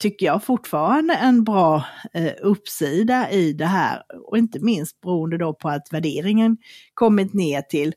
tycker 0.00 0.26
jag 0.26 0.44
fortfarande 0.44 1.14
en 1.14 1.44
bra 1.44 1.84
eh, 2.12 2.32
uppsida 2.42 3.30
i 3.30 3.52
det 3.52 3.66
här 3.66 4.02
och 4.26 4.38
inte 4.38 4.60
minst 4.60 5.00
beroende 5.00 5.38
då 5.38 5.54
på 5.54 5.68
att 5.68 5.88
värderingen 5.90 6.56
kommit 6.94 7.34
ner 7.34 7.62
till 7.62 7.94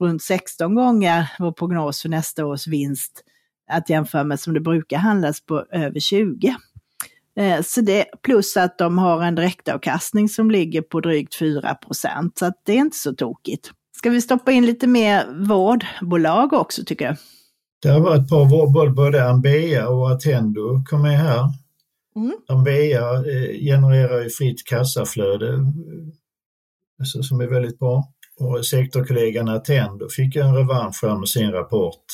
runt 0.00 0.22
16 0.22 0.74
gånger 0.74 1.32
vår 1.38 1.52
prognos 1.52 2.02
för 2.02 2.08
nästa 2.08 2.46
års 2.46 2.66
vinst 2.66 3.24
att 3.70 3.90
jämföra 3.90 4.24
med 4.24 4.40
som 4.40 4.54
det 4.54 4.60
brukar 4.60 4.98
handlas 4.98 5.40
på 5.40 5.64
över 5.70 6.00
20. 6.00 6.56
Eh, 7.36 7.62
så 7.62 7.80
det, 7.80 8.04
plus 8.22 8.56
att 8.56 8.78
de 8.78 8.98
har 8.98 9.22
en 9.22 9.34
direktavkastning 9.34 10.28
som 10.28 10.50
ligger 10.50 10.82
på 10.82 11.00
drygt 11.00 11.40
4% 11.40 12.30
så 12.34 12.46
att 12.46 12.60
det 12.64 12.72
är 12.72 12.78
inte 12.78 12.96
så 12.96 13.14
tokigt. 13.14 13.70
Ska 13.96 14.10
vi 14.10 14.20
stoppa 14.20 14.52
in 14.52 14.66
lite 14.66 14.86
mer 14.86 15.46
vårdbolag 15.46 16.52
också 16.52 16.84
tycker 16.84 17.04
jag? 17.04 17.16
Det 17.82 17.88
har 17.88 18.00
varit 18.00 18.22
ett 18.22 18.28
par 18.28 18.50
vårdbolag, 18.50 18.94
både 18.94 19.28
Ambea 19.28 19.88
och 19.88 20.10
Attendo 20.10 20.82
kom 20.84 21.02
med 21.02 21.18
här. 21.18 21.44
Mm. 22.16 22.36
Ambea 22.48 23.14
eh, 23.14 23.58
genererar 23.60 24.22
ju 24.22 24.30
fritt 24.30 24.66
kassaflöde 24.66 25.58
alltså, 26.98 27.22
som 27.22 27.40
är 27.40 27.46
väldigt 27.46 27.78
bra. 27.78 28.12
Och 28.40 28.66
sektorkollegan 28.66 29.48
Attendo 29.48 30.08
fick 30.08 30.36
en 30.36 30.54
revansch 30.54 30.98
här 31.02 31.18
med 31.18 31.28
sin 31.28 31.52
rapport 31.52 32.04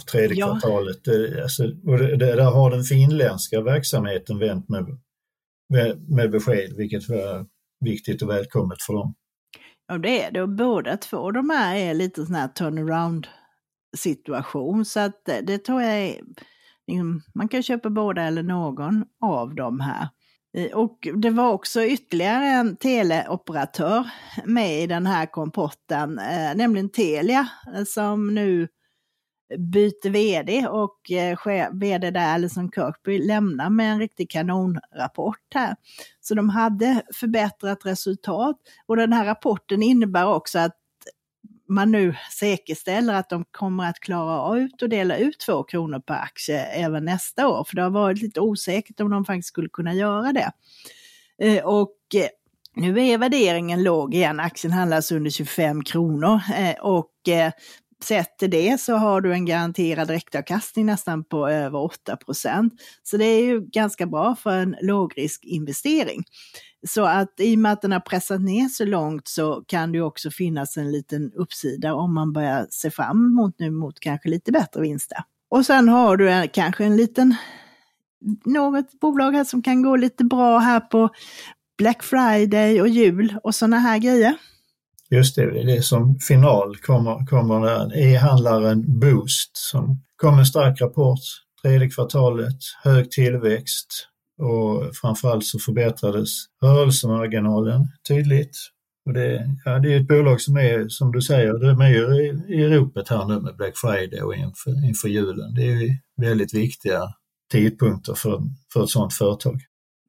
för 0.00 0.06
tredje 0.06 0.36
ja. 0.36 0.46
kvartalet. 0.46 1.08
Alltså, 1.42 1.64
och 1.64 1.98
det, 1.98 2.16
där 2.16 2.50
har 2.50 2.70
den 2.70 2.84
finländska 2.84 3.60
verksamheten 3.60 4.38
vänt 4.38 4.68
med, 4.68 4.98
med, 5.68 6.10
med 6.10 6.30
besked, 6.30 6.72
vilket 6.76 7.08
var 7.08 7.46
viktigt 7.84 8.22
och 8.22 8.30
välkommet 8.30 8.82
för 8.82 8.92
dem. 8.92 9.14
Ja 9.88 9.98
det 9.98 10.22
är 10.22 10.30
det 10.30 10.42
och 10.42 10.48
båda 10.48 10.96
två 10.96 11.30
de 11.30 11.50
här 11.50 11.76
är 11.76 11.94
lite 11.94 12.26
sån 12.26 12.34
här 12.34 12.48
turnaround 12.48 13.26
situation. 13.98 14.84
Så 14.84 15.00
att 15.00 15.28
eh, 15.28 15.38
det 15.42 15.58
tror 15.58 15.82
jag 15.82 15.98
är, 15.98 16.20
liksom, 16.86 17.22
man 17.34 17.48
kan 17.48 17.62
köpa 17.62 17.90
båda 17.90 18.22
eller 18.22 18.42
någon 18.42 19.04
av 19.20 19.54
dem 19.54 19.80
här. 19.80 20.08
Eh, 20.56 20.76
och 20.76 21.08
det 21.14 21.30
var 21.30 21.52
också 21.52 21.84
ytterligare 21.84 22.46
en 22.46 22.76
teleoperatör 22.76 24.10
med 24.44 24.82
i 24.82 24.86
den 24.86 25.06
här 25.06 25.26
kompotten, 25.26 26.18
eh, 26.18 26.54
nämligen 26.56 26.88
Telia, 26.88 27.48
som 27.86 28.34
nu 28.34 28.68
byter 29.56 30.10
vd 30.10 30.66
och 30.68 30.98
vd 31.72 32.10
där, 32.10 32.34
Alison 32.34 32.70
Kirkby, 32.72 33.18
lämnar 33.18 33.70
med 33.70 33.92
en 33.92 33.98
riktig 33.98 34.30
kanonrapport 34.30 35.54
här. 35.54 35.76
Så 36.20 36.34
de 36.34 36.48
hade 36.48 37.02
förbättrat 37.14 37.86
resultat 37.86 38.56
och 38.86 38.96
den 38.96 39.12
här 39.12 39.24
rapporten 39.24 39.82
innebär 39.82 40.26
också 40.26 40.58
att 40.58 40.76
man 41.68 41.92
nu 41.92 42.14
säkerställer 42.38 43.14
att 43.14 43.30
de 43.30 43.44
kommer 43.50 43.88
att 43.88 44.00
klara 44.00 44.58
ut 44.58 44.82
och 44.82 44.88
dela 44.88 45.16
ut 45.16 45.38
två 45.38 45.62
kronor 45.62 46.00
per 46.00 46.14
aktie 46.14 46.64
även 46.64 47.04
nästa 47.04 47.48
år. 47.48 47.64
För 47.64 47.76
det 47.76 47.82
har 47.82 47.90
varit 47.90 48.22
lite 48.22 48.40
osäkert 48.40 49.00
om 49.00 49.10
de 49.10 49.24
faktiskt 49.24 49.48
skulle 49.48 49.68
kunna 49.68 49.94
göra 49.94 50.32
det. 50.32 50.52
Eh, 51.42 51.64
och 51.64 51.96
eh, 52.14 52.28
Nu 52.74 53.08
är 53.08 53.18
värderingen 53.18 53.82
låg 53.82 54.14
igen, 54.14 54.40
aktien 54.40 54.72
handlas 54.72 55.12
under 55.12 55.30
25 55.30 55.84
kronor 55.84 56.40
eh, 56.56 56.80
och 56.80 57.12
sett 58.04 58.38
till 58.38 58.50
det 58.50 58.80
så 58.80 58.94
har 58.94 59.20
du 59.20 59.32
en 59.32 59.46
garanterad 59.46 60.08
direktavkastning 60.08 60.86
nästan 60.86 61.24
på 61.24 61.48
över 61.48 61.78
8% 61.78 62.70
Så 63.02 63.16
det 63.16 63.24
är 63.24 63.44
ju 63.44 63.60
ganska 63.60 64.06
bra 64.06 64.36
för 64.36 64.50
en 64.50 64.76
lågriskinvestering. 64.82 66.24
Så 66.86 67.04
att 67.04 67.40
i 67.40 67.54
och 67.54 67.58
med 67.58 67.72
att 67.72 67.82
den 67.82 67.92
har 67.92 68.00
pressat 68.00 68.40
ner 68.40 68.68
så 68.68 68.84
långt 68.84 69.28
så 69.28 69.64
kan 69.66 69.92
det 69.92 70.00
också 70.00 70.30
finnas 70.30 70.76
en 70.76 70.92
liten 70.92 71.32
uppsida 71.32 71.94
om 71.94 72.14
man 72.14 72.32
börjar 72.32 72.66
se 72.70 72.90
fram 72.90 73.26
emot 73.26 73.54
nu 73.58 73.70
mot 73.70 74.00
kanske 74.00 74.28
lite 74.28 74.52
bättre 74.52 74.80
vinster. 74.80 75.18
Och 75.50 75.66
sen 75.66 75.88
har 75.88 76.16
du 76.16 76.30
en, 76.30 76.48
kanske 76.48 76.84
en 76.84 76.96
liten, 76.96 77.34
något 78.44 79.00
bolag 79.00 79.32
här 79.32 79.44
som 79.44 79.62
kan 79.62 79.82
gå 79.82 79.96
lite 79.96 80.24
bra 80.24 80.58
här 80.58 80.80
på 80.80 81.08
Black 81.78 82.02
Friday 82.02 82.80
och 82.80 82.88
jul 82.88 83.34
och 83.42 83.54
sådana 83.54 83.78
här 83.78 83.98
grejer. 83.98 84.34
Just 85.10 85.36
det, 85.36 85.64
det 85.64 85.76
är 85.76 85.80
som 85.80 86.18
final 86.20 86.76
kommer, 86.76 87.26
kommer 87.26 87.66
där. 87.66 87.98
E-handlaren 87.98 89.00
Boost 89.00 89.50
som 89.56 90.02
kom 90.16 90.34
med 90.34 90.40
en 90.40 90.46
stark 90.46 90.80
rapport, 90.80 91.20
tredje 91.62 91.90
kvartalet, 91.90 92.58
hög 92.84 93.10
tillväxt 93.10 94.08
och 94.38 94.96
framförallt 94.96 95.44
så 95.44 95.58
förbättrades 95.58 96.28
rörelsemarginalen 96.62 97.86
tydligt. 98.08 98.56
Och 99.06 99.12
det, 99.12 99.56
ja, 99.64 99.78
det 99.78 99.92
är 99.92 100.00
ett 100.00 100.08
bolag 100.08 100.40
som 100.40 100.56
är, 100.56 100.88
som 100.88 101.12
du 101.12 101.22
säger, 101.22 101.52
de 101.52 101.80
är 101.80 101.88
ju 101.88 102.04
i, 102.16 102.54
i 102.54 102.68
ropet 102.68 103.08
här 103.08 103.24
nu 103.24 103.40
med 103.40 103.56
Black 103.56 103.76
Friday 103.76 104.20
och 104.22 104.34
inför, 104.34 104.88
inför 104.88 105.08
julen. 105.08 105.54
Det 105.54 105.62
är 105.62 105.76
ju 105.76 105.90
väldigt 106.16 106.54
viktiga 106.54 107.00
tidpunkter 107.52 108.14
för, 108.14 108.42
för 108.72 108.84
ett 108.84 108.90
sådant 108.90 109.14
företag. 109.14 109.60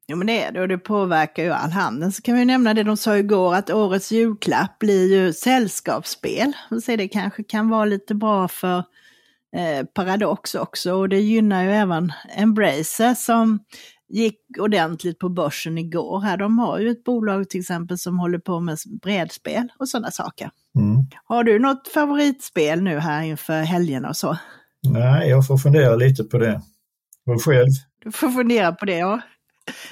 Jo 0.08 0.16
men 0.16 0.26
det 0.26 0.42
är 0.42 0.52
det 0.52 0.60
och 0.60 0.68
det 0.68 0.78
påverkar 0.78 1.42
ju 1.42 1.50
all 1.50 1.70
handel. 1.70 2.12
Så 2.12 2.22
kan 2.22 2.34
vi 2.34 2.44
nämna 2.44 2.74
det 2.74 2.82
de 2.82 2.96
sa 2.96 3.16
igår 3.16 3.54
att 3.54 3.70
årets 3.70 4.12
julklapp 4.12 4.78
blir 4.78 5.14
ju 5.14 5.32
sällskapsspel. 5.32 6.52
Så 6.82 6.96
det 6.96 7.08
kanske 7.08 7.44
kan 7.44 7.68
vara 7.68 7.84
lite 7.84 8.14
bra 8.14 8.48
för 8.48 8.78
eh, 9.56 9.86
Paradox 9.94 10.54
också 10.54 10.94
och 10.94 11.08
det 11.08 11.20
gynnar 11.20 11.64
ju 11.64 11.70
även 11.70 12.12
Embracer 12.36 13.14
som 13.14 13.58
gick 14.10 14.38
ordentligt 14.58 15.18
på 15.18 15.28
börsen 15.28 15.78
igår. 15.78 16.20
Här, 16.20 16.36
de 16.36 16.58
har 16.58 16.78
ju 16.78 16.90
ett 16.90 17.04
bolag 17.04 17.50
till 17.50 17.60
exempel 17.60 17.98
som 17.98 18.18
håller 18.18 18.38
på 18.38 18.60
med 18.60 18.78
brädspel 19.02 19.68
och 19.78 19.88
sådana 19.88 20.10
saker. 20.10 20.50
Mm. 20.78 21.04
Har 21.24 21.44
du 21.44 21.58
något 21.58 21.88
favoritspel 21.88 22.82
nu 22.82 22.98
här 22.98 23.22
inför 23.22 23.62
helgen 23.62 24.04
och 24.04 24.16
så? 24.16 24.36
Nej, 24.88 25.28
jag 25.28 25.46
får 25.46 25.58
fundera 25.58 25.96
lite 25.96 26.24
på 26.24 26.38
det. 26.38 26.62
Och 27.26 27.42
själv? 27.42 27.70
Du 28.04 28.12
får 28.12 28.28
fundera 28.28 28.72
på 28.72 28.84
det, 28.84 28.98
ja. 28.98 29.20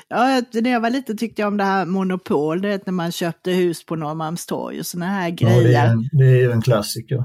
Ja, 0.08 0.42
när 0.52 0.70
jag 0.70 0.80
var 0.80 0.90
liten 0.90 1.16
tyckte 1.16 1.42
jag 1.42 1.48
om 1.48 1.56
det 1.56 1.64
här 1.64 1.86
Monopol, 1.86 2.62
det 2.62 2.86
när 2.86 2.92
man 2.92 3.12
köpte 3.12 3.50
hus 3.50 3.86
på 3.86 3.96
Norrmalmstorg 3.96 4.80
och 4.80 4.86
sådana 4.86 5.12
här 5.12 5.30
grejer. 5.30 5.62
Ja, 5.62 5.68
det 5.68 5.74
är, 5.74 5.92
en, 5.92 6.08
det 6.12 6.24
är 6.24 6.36
ju 6.36 6.52
en 6.52 6.62
klassiker. 6.62 7.24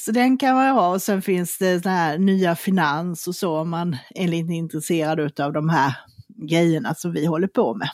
Så 0.00 0.12
den 0.12 0.38
kan 0.38 0.54
man 0.54 0.74
ha 0.74 0.88
och 0.88 1.02
sen 1.02 1.22
finns 1.22 1.58
det 1.58 1.82
såna 1.82 1.94
här 1.94 2.18
nya 2.18 2.56
finans 2.56 3.28
och 3.28 3.34
så 3.34 3.58
om 3.58 3.70
man 3.70 3.96
är 4.14 4.28
lite 4.28 4.52
intresserad 4.52 5.40
av 5.40 5.52
de 5.52 5.68
här 5.68 5.96
grejerna 6.36 6.94
som 6.94 7.12
vi 7.12 7.26
håller 7.26 7.48
på 7.48 7.74
med. 7.74 7.88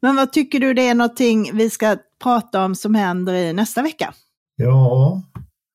Men 0.00 0.16
vad 0.16 0.32
tycker 0.32 0.60
du 0.60 0.74
det 0.74 0.88
är 0.88 0.94
någonting 0.94 1.50
vi 1.54 1.70
ska 1.70 1.96
prata 2.22 2.64
om 2.64 2.74
som 2.74 2.94
händer 2.94 3.34
i 3.34 3.52
nästa 3.52 3.82
vecka? 3.82 4.14
Ja, 4.56 5.22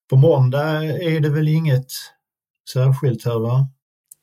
på 0.09 0.15
måndag 0.15 0.83
är 0.83 1.19
det 1.19 1.29
väl 1.29 1.47
inget 1.47 1.91
särskilt 2.73 3.25
här 3.25 3.39
va? 3.39 3.67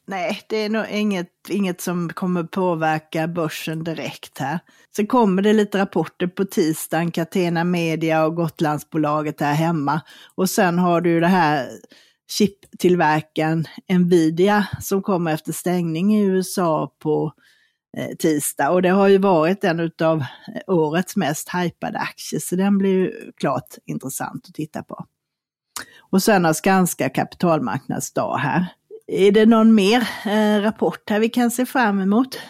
Nej, 0.08 0.40
det 0.48 0.56
är 0.56 0.68
nog 0.68 0.84
inget, 0.90 1.30
inget 1.48 1.80
som 1.80 2.08
kommer 2.12 2.44
påverka 2.44 3.28
börsen 3.28 3.84
direkt 3.84 4.38
här. 4.38 4.58
Sen 4.96 5.06
kommer 5.06 5.42
det 5.42 5.52
lite 5.52 5.78
rapporter 5.78 6.26
på 6.26 6.44
tisdagen, 6.44 7.10
Catena 7.10 7.64
Media 7.64 8.24
och 8.24 8.36
Gotlandsbolaget 8.36 9.40
här 9.40 9.54
hemma. 9.54 10.00
Och 10.34 10.50
sen 10.50 10.78
har 10.78 11.00
du 11.00 11.20
det 11.20 11.26
här 11.26 11.68
chiptillverkaren 12.30 13.66
Nvidia 13.88 14.66
som 14.80 15.02
kommer 15.02 15.34
efter 15.34 15.52
stängning 15.52 16.16
i 16.16 16.24
USA 16.24 16.96
på 17.02 17.32
tisdag. 18.18 18.70
Och 18.70 18.82
det 18.82 18.88
har 18.88 19.08
ju 19.08 19.18
varit 19.18 19.64
en 19.64 19.90
av 20.02 20.24
årets 20.66 21.16
mest 21.16 21.48
hypade 21.54 21.98
aktier, 21.98 22.40
så 22.40 22.56
den 22.56 22.78
blir 22.78 22.90
ju 22.90 23.32
klart 23.36 23.74
intressant 23.86 24.46
att 24.48 24.54
titta 24.54 24.82
på. 24.82 25.04
Och 26.10 26.22
sen 26.22 26.44
har 26.44 26.52
Skanska 26.52 27.08
kapitalmarknadsdag 27.08 28.36
här. 28.36 28.66
Är 29.06 29.32
det 29.32 29.46
någon 29.46 29.74
mer 29.74 30.08
eh, 30.26 30.62
rapport 30.62 31.10
här 31.10 31.20
vi 31.20 31.28
kan 31.28 31.50
se 31.50 31.66
fram 31.66 32.00
emot? 32.00 32.40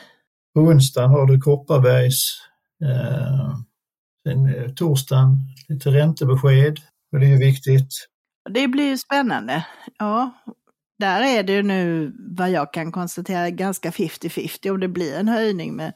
På 0.54 0.60
onsdagen 0.60 1.10
har 1.10 1.26
du 1.26 1.40
Kopparbergs, 1.40 2.40
eh, 2.84 3.58
sen 4.26 4.54
eh, 4.54 4.70
torsdagen 4.70 5.36
lite 5.68 5.90
räntebesked 5.90 6.78
och 7.12 7.20
det 7.20 7.26
är 7.26 7.30
ju 7.30 7.38
viktigt. 7.38 7.88
Det 8.50 8.68
blir 8.68 8.84
ju 8.84 8.98
spännande. 8.98 9.66
Ja, 9.98 10.30
där 10.98 11.22
är 11.22 11.42
det 11.42 11.62
nu 11.62 12.12
vad 12.18 12.50
jag 12.50 12.72
kan 12.72 12.92
konstatera 12.92 13.50
ganska 13.50 13.90
50-50 13.90 14.70
om 14.70 14.80
det 14.80 14.88
blir 14.88 15.16
en 15.16 15.28
höjning 15.28 15.76
med 15.76 15.92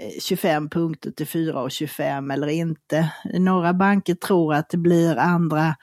eh, 0.00 0.20
25 0.20 0.70
punkter 0.70 1.10
till 1.10 1.26
4,25 1.26 2.32
eller 2.32 2.46
inte. 2.46 3.12
Några 3.24 3.74
banker 3.74 4.14
tror 4.14 4.54
att 4.54 4.70
det 4.70 4.78
blir 4.78 5.16
andra 5.16 5.74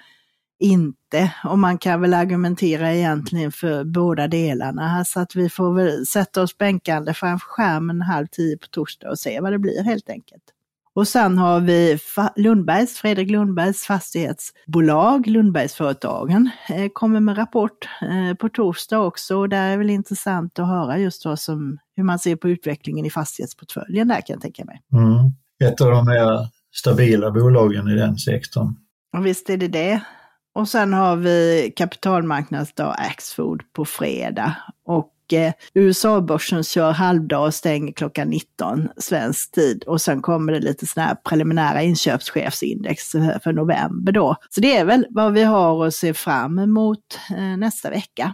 inte. 0.59 1.33
Och 1.43 1.59
man 1.59 1.77
kan 1.77 2.01
väl 2.01 2.13
argumentera 2.13 2.93
egentligen 2.93 3.51
för 3.51 3.83
båda 3.83 4.27
delarna 4.27 4.87
här 4.87 5.03
så 5.03 5.19
att 5.19 5.35
vi 5.35 5.49
får 5.49 5.73
väl 5.73 6.05
sätta 6.05 6.41
oss 6.41 6.57
bänkande 6.57 7.13
framför 7.13 7.47
skärmen 7.47 8.01
halv 8.01 8.27
tio 8.27 8.57
på 8.57 8.67
torsdag 8.67 9.09
och 9.09 9.19
se 9.19 9.39
vad 9.39 9.51
det 9.51 9.59
blir 9.59 9.83
helt 9.83 10.09
enkelt. 10.09 10.43
Och 10.97 11.07
sen 11.07 11.37
har 11.37 11.59
vi 11.59 11.99
Lundbergs, 12.35 12.97
Fredrik 12.97 13.31
Lundbergs 13.31 13.83
fastighetsbolag, 13.83 15.27
Lundbergsföretagen, 15.27 16.49
eh, 16.69 16.89
kommer 16.93 17.19
med 17.19 17.37
rapport 17.37 17.89
eh, 18.01 18.35
på 18.35 18.49
torsdag 18.49 18.99
också. 18.99 19.37
Och 19.37 19.49
där 19.49 19.69
är 19.69 19.77
väl 19.77 19.89
intressant 19.89 20.59
att 20.59 20.67
höra 20.67 20.97
just 20.97 21.25
vad 21.25 21.39
som, 21.39 21.77
hur 21.95 22.03
man 22.03 22.19
ser 22.19 22.35
på 22.35 22.49
utvecklingen 22.49 23.05
i 23.05 23.09
fastighetsportföljen 23.09 24.07
där 24.07 24.15
kan 24.15 24.33
jag 24.33 24.41
tänka 24.41 24.65
mig. 24.65 24.81
Mm. 24.93 25.71
Ett 25.71 25.81
av 25.81 25.91
de 25.91 26.05
mer 26.05 26.47
stabila 26.75 27.31
bolagen 27.31 27.87
i 27.87 27.95
den 27.95 28.17
sektorn. 28.17 28.75
Och 29.17 29.25
visst 29.25 29.49
är 29.49 29.57
det 29.57 29.67
det. 29.67 30.01
Och 30.55 30.67
sen 30.67 30.93
har 30.93 31.15
vi 31.15 31.73
kapitalmarknadsdag 31.75 32.95
Axfood 32.97 33.61
på 33.73 33.85
fredag. 33.85 34.55
Och 34.85 35.11
USA-börsen 35.73 36.63
kör 36.63 36.91
halvdag 36.91 37.45
och 37.45 37.53
stänger 37.53 37.93
klockan 37.93 38.29
19 38.29 38.89
svensk 38.97 39.51
tid. 39.51 39.83
Och 39.83 40.01
sen 40.01 40.21
kommer 40.21 40.53
det 40.53 40.59
lite 40.59 40.87
sådana 40.87 41.07
här 41.07 41.15
preliminära 41.15 41.81
inköpschefsindex 41.81 43.15
eh, 43.15 43.39
för 43.43 43.53
november 43.53 44.11
då. 44.11 44.35
Så 44.49 44.61
det 44.61 44.77
är 44.77 44.85
väl 44.85 45.07
vad 45.09 45.33
vi 45.33 45.43
har 45.43 45.87
att 45.87 45.93
se 45.93 46.13
fram 46.13 46.59
emot 46.59 47.19
eh, 47.29 47.57
nästa 47.57 47.89
vecka. 47.89 48.33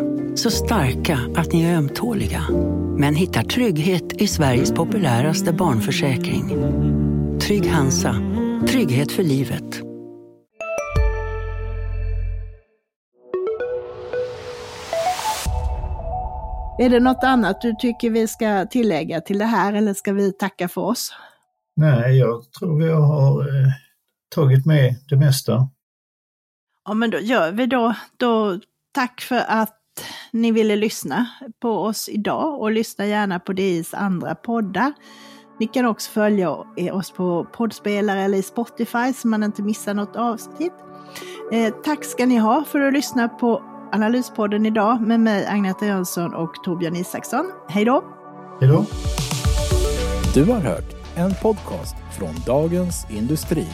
Så 0.35 0.51
starka 0.51 1.19
att 1.35 1.53
ni 1.53 1.63
är 1.63 1.77
ömtåliga. 1.77 2.41
Men 2.97 3.15
hittar 3.15 3.43
trygghet 3.43 4.21
i 4.21 4.27
Sveriges 4.27 4.71
populäraste 4.71 5.53
barnförsäkring. 5.53 6.49
Trygg 7.39 7.67
Hansa. 7.67 8.15
Trygghet 8.67 9.11
för 9.11 9.23
livet. 9.23 9.81
Är 16.79 16.89
det 16.89 16.99
något 16.99 17.23
annat 17.23 17.61
du 17.61 17.75
tycker 17.79 18.09
vi 18.09 18.27
ska 18.27 18.65
tillägga 18.65 19.21
till 19.21 19.39
det 19.39 19.45
här 19.45 19.73
eller 19.73 19.93
ska 19.93 20.13
vi 20.13 20.33
tacka 20.33 20.67
för 20.67 20.81
oss? 20.81 21.13
Nej, 21.75 22.17
jag 22.17 22.51
tror 22.51 22.79
vi 22.79 22.91
har 22.91 23.41
eh, 23.41 23.71
tagit 24.35 24.65
med 24.65 24.95
det 25.09 25.17
mesta. 25.17 25.69
Ja, 26.85 26.93
men 26.93 27.09
då 27.09 27.19
gör 27.19 27.51
vi 27.51 27.65
då. 27.65 27.95
då 28.17 28.59
tack 28.93 29.21
för 29.21 29.43
att 29.97 30.05
ni 30.31 30.51
ville 30.51 30.75
lyssna 30.75 31.25
på 31.61 31.69
oss 31.69 32.09
idag 32.09 32.61
och 32.61 32.71
lyssna 32.71 33.05
gärna 33.05 33.39
på 33.39 33.53
DIs 33.53 33.93
andra 33.93 34.35
poddar. 34.35 34.93
Ni 35.59 35.67
kan 35.67 35.85
också 35.85 36.11
följa 36.11 36.51
oss 36.91 37.11
på 37.11 37.47
poddspelare 37.53 38.21
eller 38.21 38.37
i 38.37 38.43
Spotify 38.43 39.13
så 39.15 39.27
man 39.27 39.43
inte 39.43 39.61
missar 39.61 39.93
något 39.93 40.15
avsnitt. 40.15 40.73
Eh, 41.51 41.73
tack 41.83 42.03
ska 42.03 42.25
ni 42.25 42.37
ha 42.37 42.63
för 42.63 42.81
att 42.81 42.93
lyssna 42.93 43.29
på 43.29 43.63
Analyspodden 43.93 44.65
idag 44.65 45.01
med 45.01 45.19
mig 45.19 45.45
Agneta 45.45 45.85
Jönsson 45.85 46.33
och 46.33 46.53
Torbjörn 46.63 46.95
Isaksson. 46.95 47.51
Hej 47.69 47.85
då! 47.85 48.03
Hej 48.59 48.69
då! 48.69 48.85
Du 50.33 50.51
har 50.51 50.59
hört 50.59 50.93
En 51.15 51.31
podcast 51.41 51.95
från 52.17 52.35
Dagens 52.45 53.05
Industri. 53.09 53.67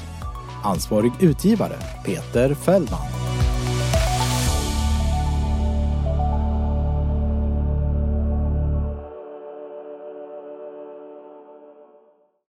Ansvarig 0.63 1.12
utgivare 1.19 1.75
Peter 2.06 2.53
Fällman. 2.53 3.37